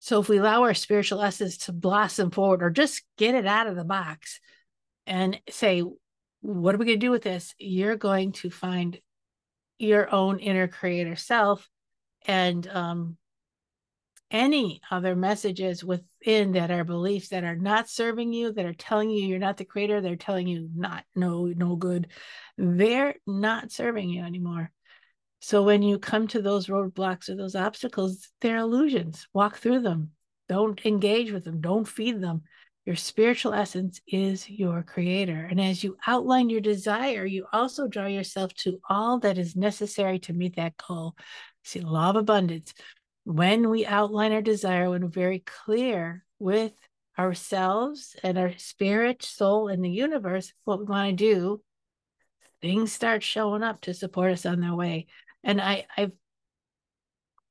[0.00, 3.66] So if we allow our spiritual essence to blossom forward or just get it out
[3.66, 4.40] of the box
[5.06, 5.84] and say,
[6.40, 7.54] what are we going to do with this?
[7.58, 8.98] You're going to find
[9.78, 11.68] your own inner creator self
[12.26, 13.16] and um,
[14.30, 19.10] any other messages within that are beliefs that are not serving you, that are telling
[19.10, 22.08] you you're not the creator, they're telling you not, no, no good.
[22.58, 24.72] They're not serving you anymore.
[25.40, 29.28] So when you come to those roadblocks or those obstacles, they're illusions.
[29.32, 30.10] Walk through them.
[30.48, 31.60] Don't engage with them.
[31.60, 32.42] Don't feed them.
[32.84, 35.46] Your spiritual essence is your creator.
[35.50, 40.20] And as you outline your desire, you also draw yourself to all that is necessary
[40.20, 41.16] to meet that goal.
[41.64, 42.74] See, law of abundance.
[43.26, 46.70] When we outline our desire, when we're very clear with
[47.18, 51.60] ourselves and our spirit, soul, and the universe, what we want to do,
[52.62, 55.06] things start showing up to support us on their way.
[55.42, 56.12] And I I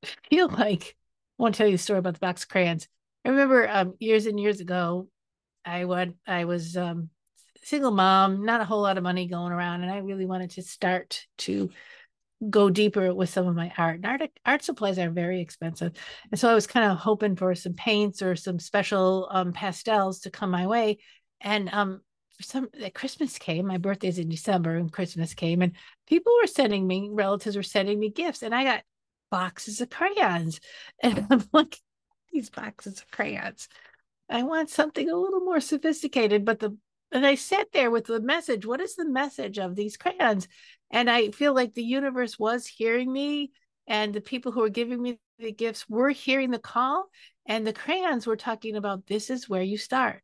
[0.30, 0.96] feel like
[1.38, 2.88] I want to tell you a story about the box of crayons.
[3.26, 5.10] I remember um, years and years ago,
[5.66, 7.10] I went I was um,
[7.64, 10.62] single mom, not a whole lot of money going around, and I really wanted to
[10.62, 11.70] start to
[12.50, 13.98] go deeper with some of my art.
[13.98, 15.94] And art art supplies are very expensive,
[16.32, 20.20] and so I was kind of hoping for some paints or some special um, pastels
[20.22, 20.98] to come my way.
[21.42, 22.02] And um,
[22.42, 25.74] some Christmas came, my birthday's in December and Christmas came and
[26.08, 28.84] people were sending me, relatives were sending me gifts and I got
[29.32, 30.60] boxes of crayons.
[31.04, 31.78] And I'm like,
[32.32, 33.68] these boxes of crayons.
[34.30, 36.78] I want something a little more sophisticated, but the
[37.12, 38.66] and I sat there with the message.
[38.66, 40.48] What is the message of these crayons?
[40.92, 43.52] And I feel like the universe was hearing me,
[43.88, 47.10] and the people who were giving me the gifts were hearing the call.
[47.46, 50.22] And the crayons were talking about this is where you start.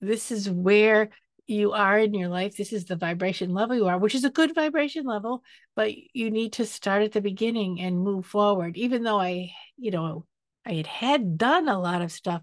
[0.00, 1.10] This is where
[1.46, 2.56] you are in your life.
[2.56, 5.42] This is the vibration level you are, which is a good vibration level,
[5.76, 8.76] but you need to start at the beginning and move forward.
[8.76, 10.24] Even though I, you know,
[10.64, 12.42] I had, had done a lot of stuff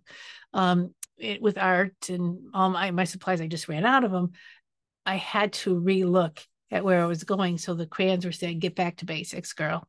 [0.54, 4.32] um, it, with art and all my, my supplies, I just ran out of them.
[5.06, 7.58] I had to relook at where I was going.
[7.58, 9.88] So the crayons were saying, get back to basics, girl.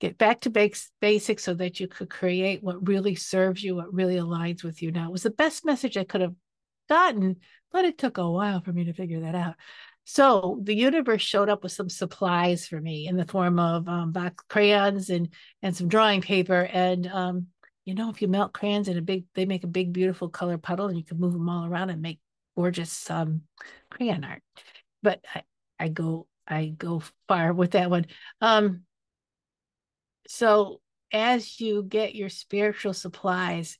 [0.00, 3.92] Get back to base, basics so that you could create what really serves you, what
[3.92, 4.92] really aligns with you.
[4.92, 6.34] Now, it was the best message I could have
[6.88, 7.36] gotten,
[7.70, 9.54] but it took a while for me to figure that out.
[10.04, 14.12] So the universe showed up with some supplies for me in the form of um,
[14.12, 15.28] box crayons and
[15.62, 16.62] and some drawing paper.
[16.72, 17.46] And um,
[17.84, 20.58] you know, if you melt crayons in a big, they make a big, beautiful color
[20.58, 22.18] puddle, and you can move them all around and make
[22.56, 23.42] gorgeous um,
[23.90, 24.42] crayon art.
[25.02, 25.42] But I,
[25.80, 28.06] I go, I go far with that one.
[28.40, 28.82] Um,
[30.28, 30.80] so
[31.12, 33.78] as you get your spiritual supplies,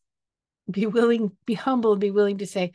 [0.69, 2.73] be willing, be humble, and be willing to say,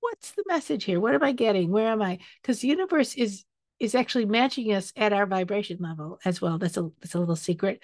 [0.00, 1.00] what's the message here?
[1.00, 1.70] What am I getting?
[1.70, 2.18] Where am I?
[2.42, 3.44] Because the universe is
[3.80, 6.58] is actually matching us at our vibration level as well.
[6.58, 7.82] That's a that's a little secret.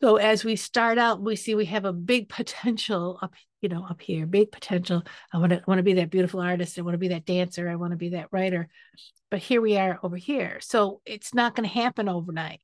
[0.00, 3.34] So as we start out, we see we have a big potential up,
[3.64, 5.02] you know, up here, big potential.
[5.32, 6.78] I want to want to be that beautiful artist.
[6.78, 7.68] I want to be that dancer.
[7.68, 8.68] I want to be that writer.
[9.30, 10.58] But here we are over here.
[10.60, 12.60] So it's not going to happen overnight.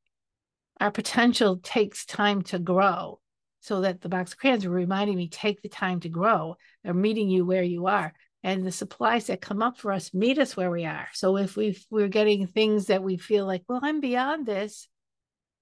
[0.79, 3.19] Our potential takes time to grow.
[3.63, 6.57] So that the box of crayons were reminding me, take the time to grow.
[6.83, 10.39] They're meeting you where you are and the supplies that come up for us meet
[10.39, 11.09] us where we are.
[11.13, 14.89] So if we we're getting things that we feel like, well, I'm beyond this,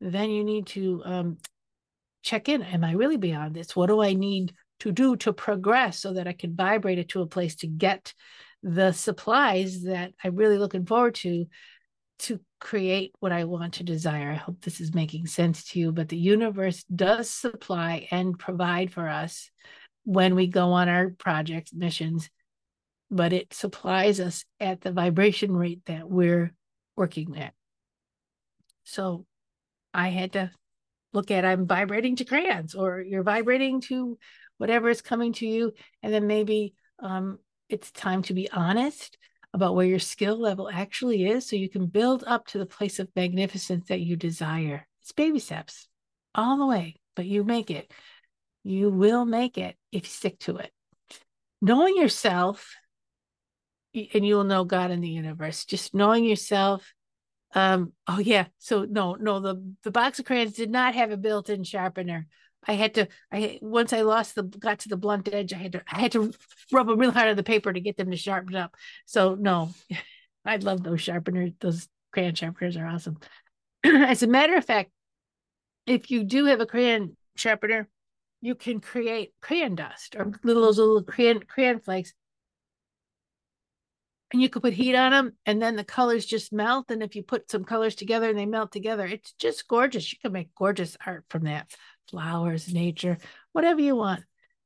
[0.00, 1.38] then you need to um,
[2.22, 2.62] check in.
[2.62, 3.74] Am I really beyond this?
[3.74, 7.22] What do I need to do to progress so that I can vibrate it to
[7.22, 8.14] a place to get
[8.62, 11.46] the supplies that I'm really looking forward to
[12.20, 14.32] to create what I want to desire.
[14.32, 18.92] I hope this is making sense to you, but the universe does supply and provide
[18.92, 19.50] for us
[20.04, 22.28] when we go on our projects, missions,
[23.10, 26.52] but it supplies us at the vibration rate that we're
[26.96, 27.54] working at.
[28.82, 29.26] So
[29.94, 30.50] I had to
[31.12, 34.18] look at I'm vibrating to crayons or you're vibrating to
[34.58, 35.72] whatever is coming to you.
[36.02, 37.38] And then maybe um,
[37.68, 39.16] it's time to be honest
[39.54, 42.98] about where your skill level actually is so you can build up to the place
[42.98, 44.86] of magnificence that you desire.
[45.02, 45.88] It's baby steps
[46.34, 47.90] all the way, but you make it.
[48.62, 50.70] You will make it if you stick to it.
[51.62, 52.74] Knowing yourself
[53.94, 55.64] and you'll know God in the universe.
[55.64, 56.92] Just knowing yourself.
[57.54, 58.46] Um, oh yeah.
[58.58, 62.26] So no, no, the the box of crayons did not have a built-in sharpener.
[62.66, 65.72] I had to I once I lost the got to the blunt edge, I had
[65.72, 66.32] to I had to
[66.72, 68.74] rub them real hard on the paper to get them to sharpen up.
[69.06, 69.70] So no,
[70.44, 71.52] I love those sharpeners.
[71.60, 73.18] Those crayon sharpeners are awesome.
[73.84, 74.90] As a matter of fact,
[75.86, 77.88] if you do have a crayon sharpener,
[78.40, 82.12] you can create crayon dust or little those little crayon crayon flakes
[84.32, 87.16] and you could put heat on them and then the colors just melt and if
[87.16, 90.54] you put some colors together and they melt together it's just gorgeous you can make
[90.54, 91.70] gorgeous art from that
[92.10, 93.18] flowers nature
[93.52, 94.22] whatever you want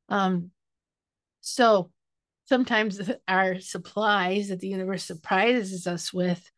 [0.08, 0.50] um
[1.40, 1.90] so
[2.44, 6.50] sometimes our supplies that the universe surprises us with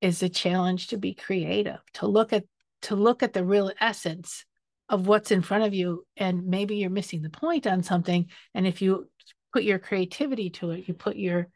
[0.00, 2.44] is a challenge to be creative to look at
[2.82, 4.44] to look at the real essence
[4.88, 8.66] of what's in front of you and maybe you're missing the point on something and
[8.66, 9.08] if you
[9.52, 11.48] put your creativity to it you put your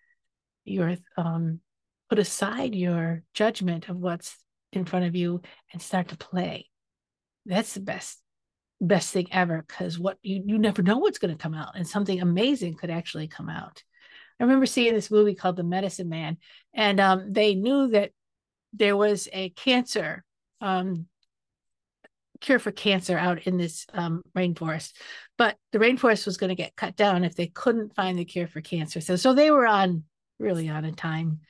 [0.64, 1.60] your um,
[2.08, 4.36] put aside your judgment of what's
[4.72, 5.40] in front of you
[5.72, 6.68] and start to play.
[7.46, 8.20] That's the best
[8.80, 11.88] best thing ever because what you you never know what's going to come out and
[11.88, 13.82] something amazing could actually come out.
[14.38, 16.36] I remember seeing this movie called The Medicine Man,
[16.74, 18.10] and um, they knew that
[18.74, 20.24] there was a cancer
[20.60, 21.06] um,
[22.40, 24.92] cure for cancer out in this um, rainforest,
[25.38, 28.46] but the rainforest was going to get cut down if they couldn't find the cure
[28.46, 29.00] for cancer.
[29.00, 30.04] So, so they were on
[30.38, 31.40] really on a time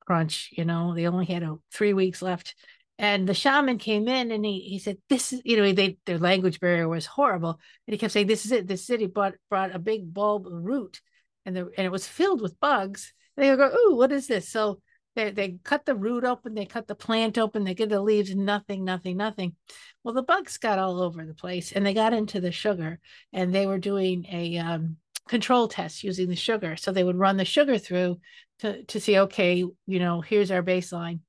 [0.00, 0.50] crunch.
[0.52, 2.54] You know, they only had a, three weeks left.
[2.98, 6.18] And the shaman came in and he, he said, This is, you know, they, their
[6.18, 7.60] language barrier was horrible.
[7.86, 8.66] And he kept saying, This is it.
[8.66, 11.00] This city brought, brought a big bulb root
[11.44, 13.12] and, the, and it was filled with bugs.
[13.36, 14.48] And they go, Ooh, what is this?
[14.48, 14.80] So
[15.14, 18.34] they, they cut the root open, they cut the plant open, they get the leaves,
[18.34, 19.56] nothing, nothing, nothing.
[20.02, 22.98] Well, the bugs got all over the place and they got into the sugar
[23.32, 24.96] and they were doing a, um,
[25.28, 26.76] control test using the sugar.
[26.76, 28.20] So they would run the sugar through
[28.60, 31.20] to, to see, okay, you know, here's our baseline.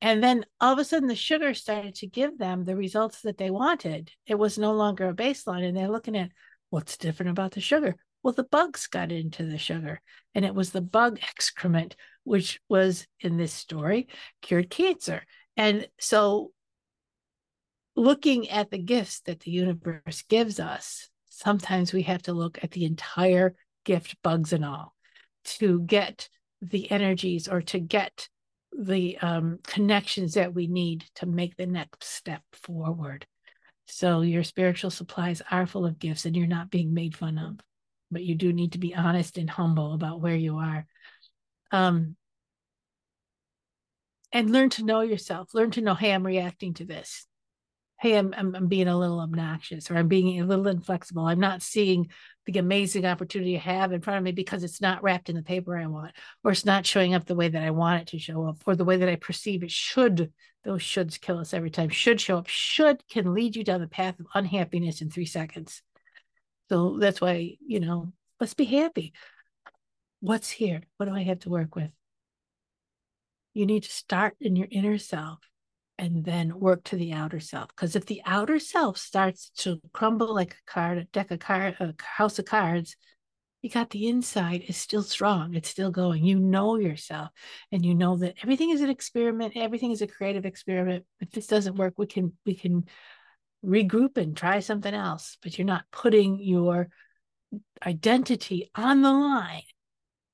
[0.00, 3.36] And then all of a sudden, the sugar started to give them the results that
[3.36, 4.12] they wanted.
[4.26, 5.66] It was no longer a baseline.
[5.66, 6.30] And they're looking at
[6.70, 7.96] what's different about the sugar.
[8.22, 10.00] Well, the bugs got into the sugar,
[10.34, 14.08] and it was the bug excrement, which was in this story,
[14.42, 15.22] cured cancer.
[15.56, 16.52] And so,
[17.96, 22.72] looking at the gifts that the universe gives us, sometimes we have to look at
[22.72, 24.94] the entire gift, bugs and all,
[25.44, 26.28] to get
[26.60, 28.28] the energies or to get
[28.76, 33.26] the um, connections that we need to make the next step forward.
[33.86, 37.58] So your spiritual supplies are full of gifts and you're not being made fun of,
[38.10, 40.86] but you do need to be honest and humble about where you are.
[41.72, 42.16] Um,
[44.30, 47.26] and learn to know yourself, learn to know, hey, I'm reacting to this
[48.00, 51.40] hey I'm, I'm, I'm being a little obnoxious or i'm being a little inflexible i'm
[51.40, 52.08] not seeing
[52.52, 55.42] the amazing opportunity I have in front of me because it's not wrapped in the
[55.42, 58.18] paper I want, or it's not showing up the way that I want it to
[58.18, 60.32] show up, or the way that I perceive it should.
[60.64, 61.90] Those shoulds kill us every time.
[61.90, 62.48] Should show up.
[62.48, 65.82] Should can lead you down the path of unhappiness in three seconds.
[66.70, 69.12] So that's why, you know, let's be happy.
[70.20, 70.82] What's here?
[70.96, 71.90] What do I have to work with?
[73.52, 75.40] You need to start in your inner self
[75.98, 77.68] and then work to the outer self.
[77.68, 81.76] Because if the outer self starts to crumble like a card, a deck of card,
[81.80, 82.96] a house of cards,
[83.62, 85.54] you got the inside is still strong.
[85.54, 86.24] It's still going.
[86.24, 87.30] You know yourself,
[87.72, 89.54] and you know that everything is an experiment.
[89.56, 91.04] Everything is a creative experiment.
[91.20, 92.84] If this doesn't work, we can we can
[93.64, 95.36] regroup and try something else.
[95.42, 96.88] But you're not putting your
[97.84, 99.62] identity on the line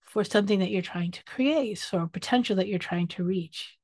[0.02, 3.78] for something that you're trying to create, or potential that you're trying to reach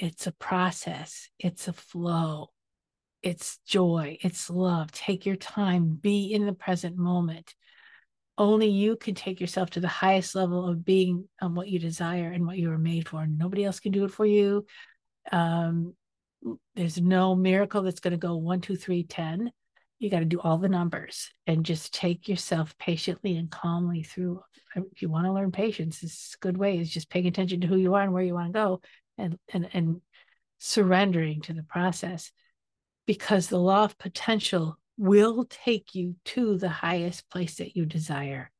[0.00, 2.48] it's a process, it's a flow,
[3.22, 4.90] it's joy, it's love.
[4.92, 7.54] Take your time, be in the present moment.
[8.38, 12.32] Only you can take yourself to the highest level of being um, what you desire
[12.32, 13.26] and what you were made for.
[13.26, 14.64] Nobody else can do it for you.
[15.30, 15.94] Um,
[16.74, 19.52] there's no miracle that's going to go one, two, three, ten.
[19.98, 24.40] You got to do all the numbers and just take yourself patiently and calmly through.
[24.74, 27.66] If you want to learn patience, this is good way is just paying attention to
[27.66, 28.80] who you are and where you want to go
[29.20, 30.00] and and and
[30.58, 32.32] surrendering to the process
[33.06, 38.50] because the law of potential will take you to the highest place that you desire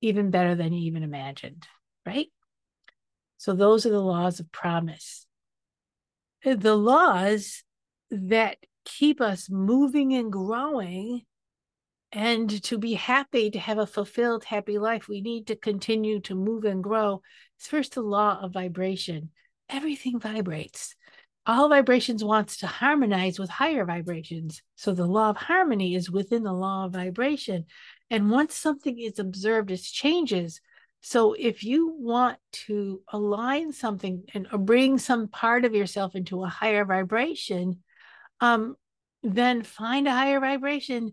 [0.00, 1.66] even better than you even imagined
[2.06, 2.28] right?
[3.36, 5.26] So those are the laws of promise.
[6.44, 7.64] Eh, the laws
[8.10, 11.22] that keep us moving and growing
[12.12, 16.36] and to be happy to have a fulfilled happy life we need to continue to
[16.36, 17.20] move and grow.
[17.58, 19.30] It's first the law of vibration
[19.68, 20.94] everything vibrates.
[21.46, 24.62] All vibrations wants to harmonize with higher vibrations.
[24.74, 27.66] So the law of harmony is within the law of vibration.
[28.10, 30.60] And once something is observed, it changes.
[31.02, 36.48] So if you want to align something and bring some part of yourself into a
[36.48, 37.82] higher vibration,
[38.40, 38.76] um,
[39.22, 41.12] then find a higher vibration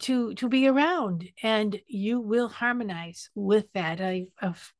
[0.00, 4.72] to to be around and you will harmonize with that I, have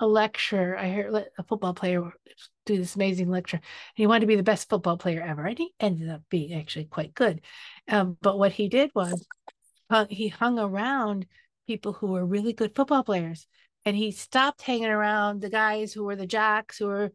[0.00, 0.76] a lecture.
[0.76, 2.12] I heard a football player
[2.66, 3.62] do this amazing lecture, and
[3.94, 6.86] he wanted to be the best football player ever, and he ended up being actually
[6.86, 7.42] quite good.
[7.88, 9.26] Um, but what he did was
[9.90, 11.26] uh, he hung around
[11.66, 13.46] people who were really good football players,
[13.84, 17.12] and he stopped hanging around the guys who were the jocks who were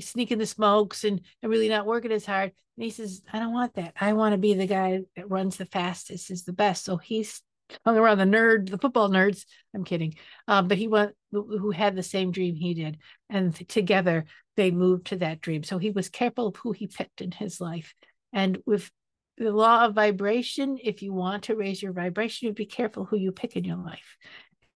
[0.00, 2.52] sneaking the smokes and, and really not working as hard.
[2.76, 3.94] And he says, I don't want that.
[4.00, 6.84] I want to be the guy that runs the fastest, is the best.
[6.84, 7.42] So he's
[7.84, 9.44] hung around the nerd, the football nerds.
[9.74, 10.14] I'm kidding.
[10.46, 12.98] Um, but he went who had the same dream he did.
[13.28, 14.24] And together
[14.56, 15.62] they moved to that dream.
[15.62, 17.94] So he was careful of who he picked in his life.
[18.32, 18.90] And with
[19.36, 23.16] the law of vibration, if you want to raise your vibration, you be careful who
[23.16, 24.16] you pick in your life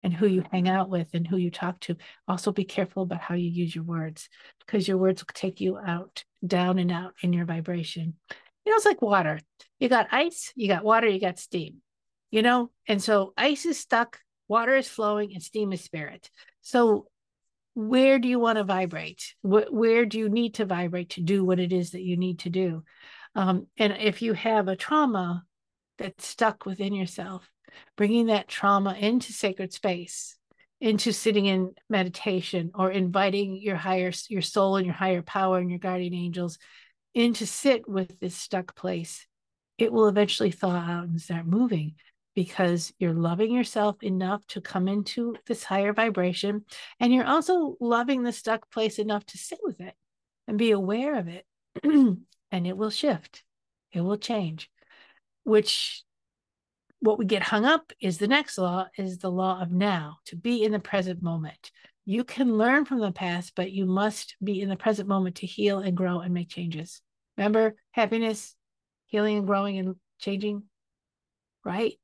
[0.02, 1.96] and who you hang out with and who you talk to.
[2.28, 4.28] Also be careful about how you use your words
[4.66, 8.14] because your words will take you out, down and out in your vibration.
[8.64, 9.40] You know, it's like water.
[9.78, 11.80] You got ice, you got water, you got steam
[12.30, 12.70] you know?
[12.86, 14.18] And so ice is stuck,
[14.50, 16.28] water is flowing, and steam is spirit.
[16.60, 17.06] So
[17.74, 19.34] where do you want to vibrate?
[19.42, 22.40] Wh- where do you need to vibrate to do what it is that you need
[22.40, 22.82] to do?
[23.36, 25.44] Um, and if you have a trauma
[25.98, 27.48] that's stuck within yourself,
[27.96, 30.36] bringing that trauma into sacred space,
[30.80, 35.70] into sitting in meditation, or inviting your higher, your soul and your higher power and
[35.70, 36.58] your guardian angels
[37.14, 39.26] in to sit with this stuck place,
[39.78, 41.94] it will eventually thaw out and start moving
[42.34, 46.64] because you're loving yourself enough to come into this higher vibration.
[46.98, 49.94] And you're also loving the stuck place enough to sit with it
[50.46, 51.44] and be aware of it.
[51.82, 53.44] and it will shift,
[53.92, 54.70] it will change,
[55.44, 56.04] which
[57.00, 60.36] what we get hung up is the next law is the law of now to
[60.36, 61.70] be in the present moment
[62.04, 65.46] you can learn from the past but you must be in the present moment to
[65.46, 67.00] heal and grow and make changes
[67.36, 68.54] remember happiness
[69.06, 70.62] healing and growing and changing
[71.64, 71.94] right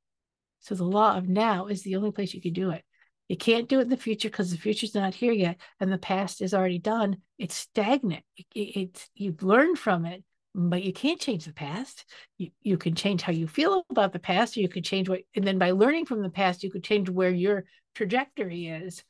[0.67, 2.83] So the law of now is the only place you can do it.
[3.29, 5.97] You can't do it in the future because the future's not here yet, and the
[5.97, 7.17] past is already done.
[7.37, 8.23] It's stagnant.
[8.35, 12.03] It, it, it's you've learned from it, but you can't change the past.
[12.37, 15.21] You you can change how you feel about the past, or you could change what,
[15.35, 17.63] and then by learning from the past, you could change where your
[17.95, 19.05] trajectory is.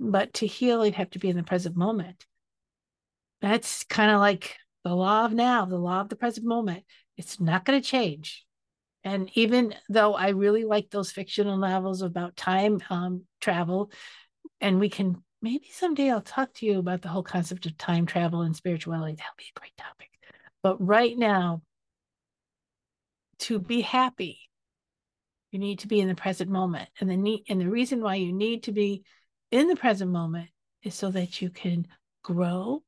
[0.00, 2.24] But to heal, you'd have to be in the present moment.
[3.42, 6.84] That's kind of like the law of now, the law of the present moment.
[7.18, 8.44] It's not going to change.
[9.04, 13.90] And even though I really like those fictional novels about time um, travel,
[14.60, 18.06] and we can maybe someday I'll talk to you about the whole concept of time
[18.06, 19.16] travel and spirituality.
[19.16, 20.08] That'll be a great topic.
[20.62, 21.60] But right now,
[23.40, 24.38] to be happy,
[25.50, 26.88] you need to be in the present moment.
[26.98, 29.04] And the need, and the reason why you need to be
[29.50, 30.48] in the present moment
[30.82, 31.86] is so that you can
[32.22, 32.82] grow,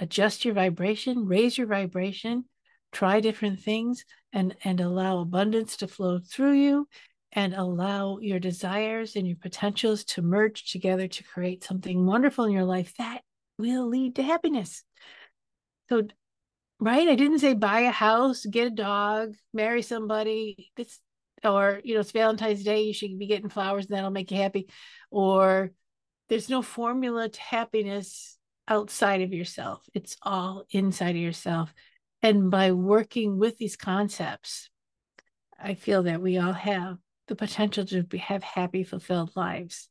[0.00, 2.44] adjust your vibration, raise your vibration,
[2.92, 6.88] try different things and and allow abundance to flow through you
[7.32, 12.52] and allow your desires and your potentials to merge together to create something wonderful in
[12.52, 13.20] your life that
[13.58, 14.82] will lead to happiness.
[15.88, 16.08] So
[16.80, 17.08] right?
[17.08, 20.70] I didn't say buy a house get a dog marry somebody.
[20.76, 21.00] This
[21.44, 24.38] or you know it's valentine's day you should be getting flowers and that'll make you
[24.38, 24.68] happy.
[25.10, 25.72] Or
[26.28, 29.82] there's no formula to happiness outside of yourself.
[29.94, 31.72] It's all inside of yourself
[32.22, 34.70] and by working with these concepts,
[35.58, 36.98] I feel that we all have
[37.28, 39.88] the potential to have happy, fulfilled lives.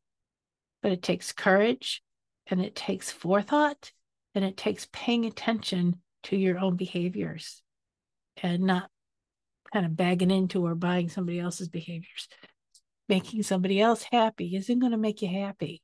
[0.81, 2.01] But it takes courage
[2.47, 3.91] and it takes forethought
[4.35, 7.61] and it takes paying attention to your own behaviors
[8.41, 8.89] and not
[9.73, 12.27] kind of bagging into or buying somebody else's behaviors.
[13.09, 15.81] Making somebody else happy isn't going to make you happy.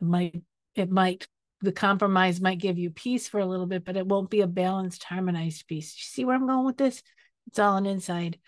[0.00, 0.42] It might
[0.74, 1.26] it might
[1.62, 4.46] the compromise might give you peace for a little bit, but it won't be a
[4.46, 5.94] balanced, harmonized peace.
[5.96, 7.02] You see where I'm going with this?
[7.46, 8.38] It's all an inside.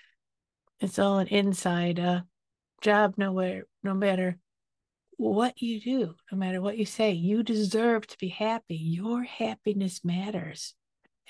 [0.81, 2.23] It's all an inside uh,
[2.81, 3.15] job.
[3.17, 4.39] Nowhere, no matter
[5.17, 8.77] what you do, no matter what you say, you deserve to be happy.
[8.77, 10.75] Your happiness matters,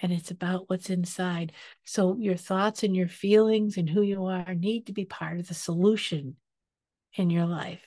[0.01, 1.53] and it's about what's inside.
[1.85, 5.49] So your thoughts and your feelings and who you are need to be part of
[5.49, 6.37] the solution
[7.14, 7.87] in your life.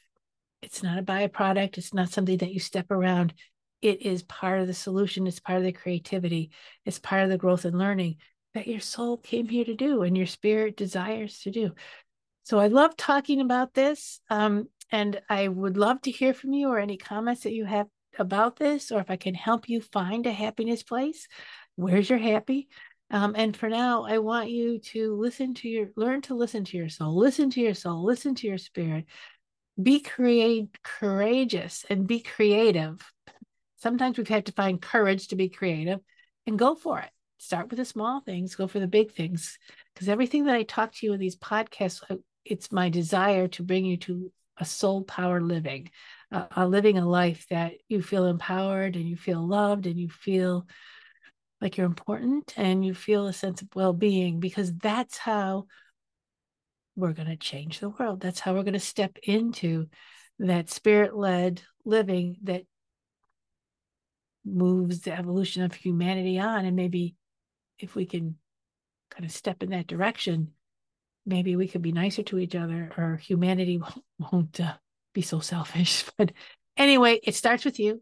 [0.61, 1.77] It's not a byproduct.
[1.77, 3.33] It's not something that you step around
[3.81, 6.51] it is part of the solution it's part of the creativity
[6.85, 8.17] it's part of the growth and learning
[8.57, 11.75] that your soul came here to do and your spirit desires to do.
[12.43, 16.69] So i love talking about this um, and i would love to hear from you
[16.69, 20.25] or any comments that you have about this or if i can help you find
[20.25, 21.27] a happiness place
[21.75, 22.67] where's your happy.
[23.11, 26.77] Um, and for now i want you to listen to your learn to listen to
[26.77, 29.05] your soul listen to your soul listen to your spirit.
[29.79, 32.99] Be create courageous and be creative
[33.77, 35.99] sometimes we've had to find courage to be creative
[36.45, 37.09] and go for it.
[37.37, 39.57] Start with the small things, go for the big things.
[39.93, 43.63] Because everything that I talk to you in these podcasts, uh, it's my desire to
[43.63, 45.89] bring you to a soul power living,
[46.31, 50.09] uh, a living a life that you feel empowered and you feel loved and you
[50.09, 50.67] feel
[51.61, 55.65] like you're important and you feel a sense of well being because that's how
[56.95, 58.19] we're going to change the world.
[58.19, 59.87] That's how we're going to step into
[60.39, 62.63] that spirit led living that
[64.47, 67.15] moves the evolution of humanity on and maybe
[67.79, 68.35] if we can
[69.11, 70.51] kind of step in that direction
[71.27, 73.81] maybe we could be nicer to each other or humanity
[74.31, 74.73] won't, uh,
[75.13, 76.05] be so selfish.
[76.17, 76.31] But
[76.77, 78.01] anyway it starts with you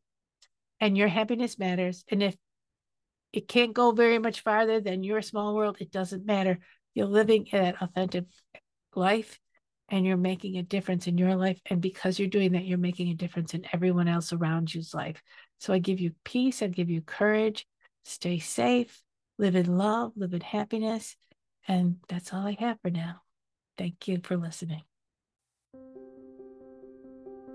[0.79, 2.05] and your happiness matters.
[2.09, 2.35] And if
[3.33, 6.59] it can't go very much farther than your small world it doesn't matter.
[6.93, 8.25] You're living that authentic
[8.95, 9.39] life
[9.89, 11.59] and you're making a difference in your life.
[11.69, 15.21] And because you're doing that you're making a difference in everyone else around you's life
[15.59, 17.67] so I give you peace, I give you courage,
[18.03, 19.01] stay safe,
[19.37, 21.15] live in love, live in happiness.
[21.67, 23.21] And that's all I have for now.
[23.77, 24.83] Thank you for listening.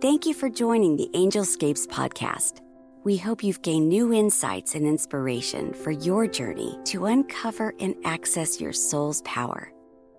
[0.01, 2.63] Thank you for joining the Angelscapes podcast.
[3.05, 8.61] We hope you've gained new insights and inspiration for your journey to uncover and access
[8.61, 9.73] your soul's power.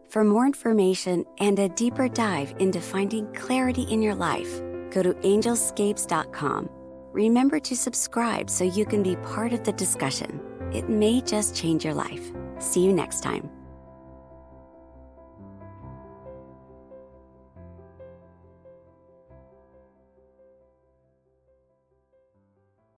[0.09, 4.61] For more information and a deeper dive into finding clarity in your life,
[4.91, 6.69] go to angelscapes.com
[7.13, 10.39] Remember to subscribe so you can be part of the discussion.
[10.73, 12.31] It may just change your life.
[12.59, 13.49] See you next time.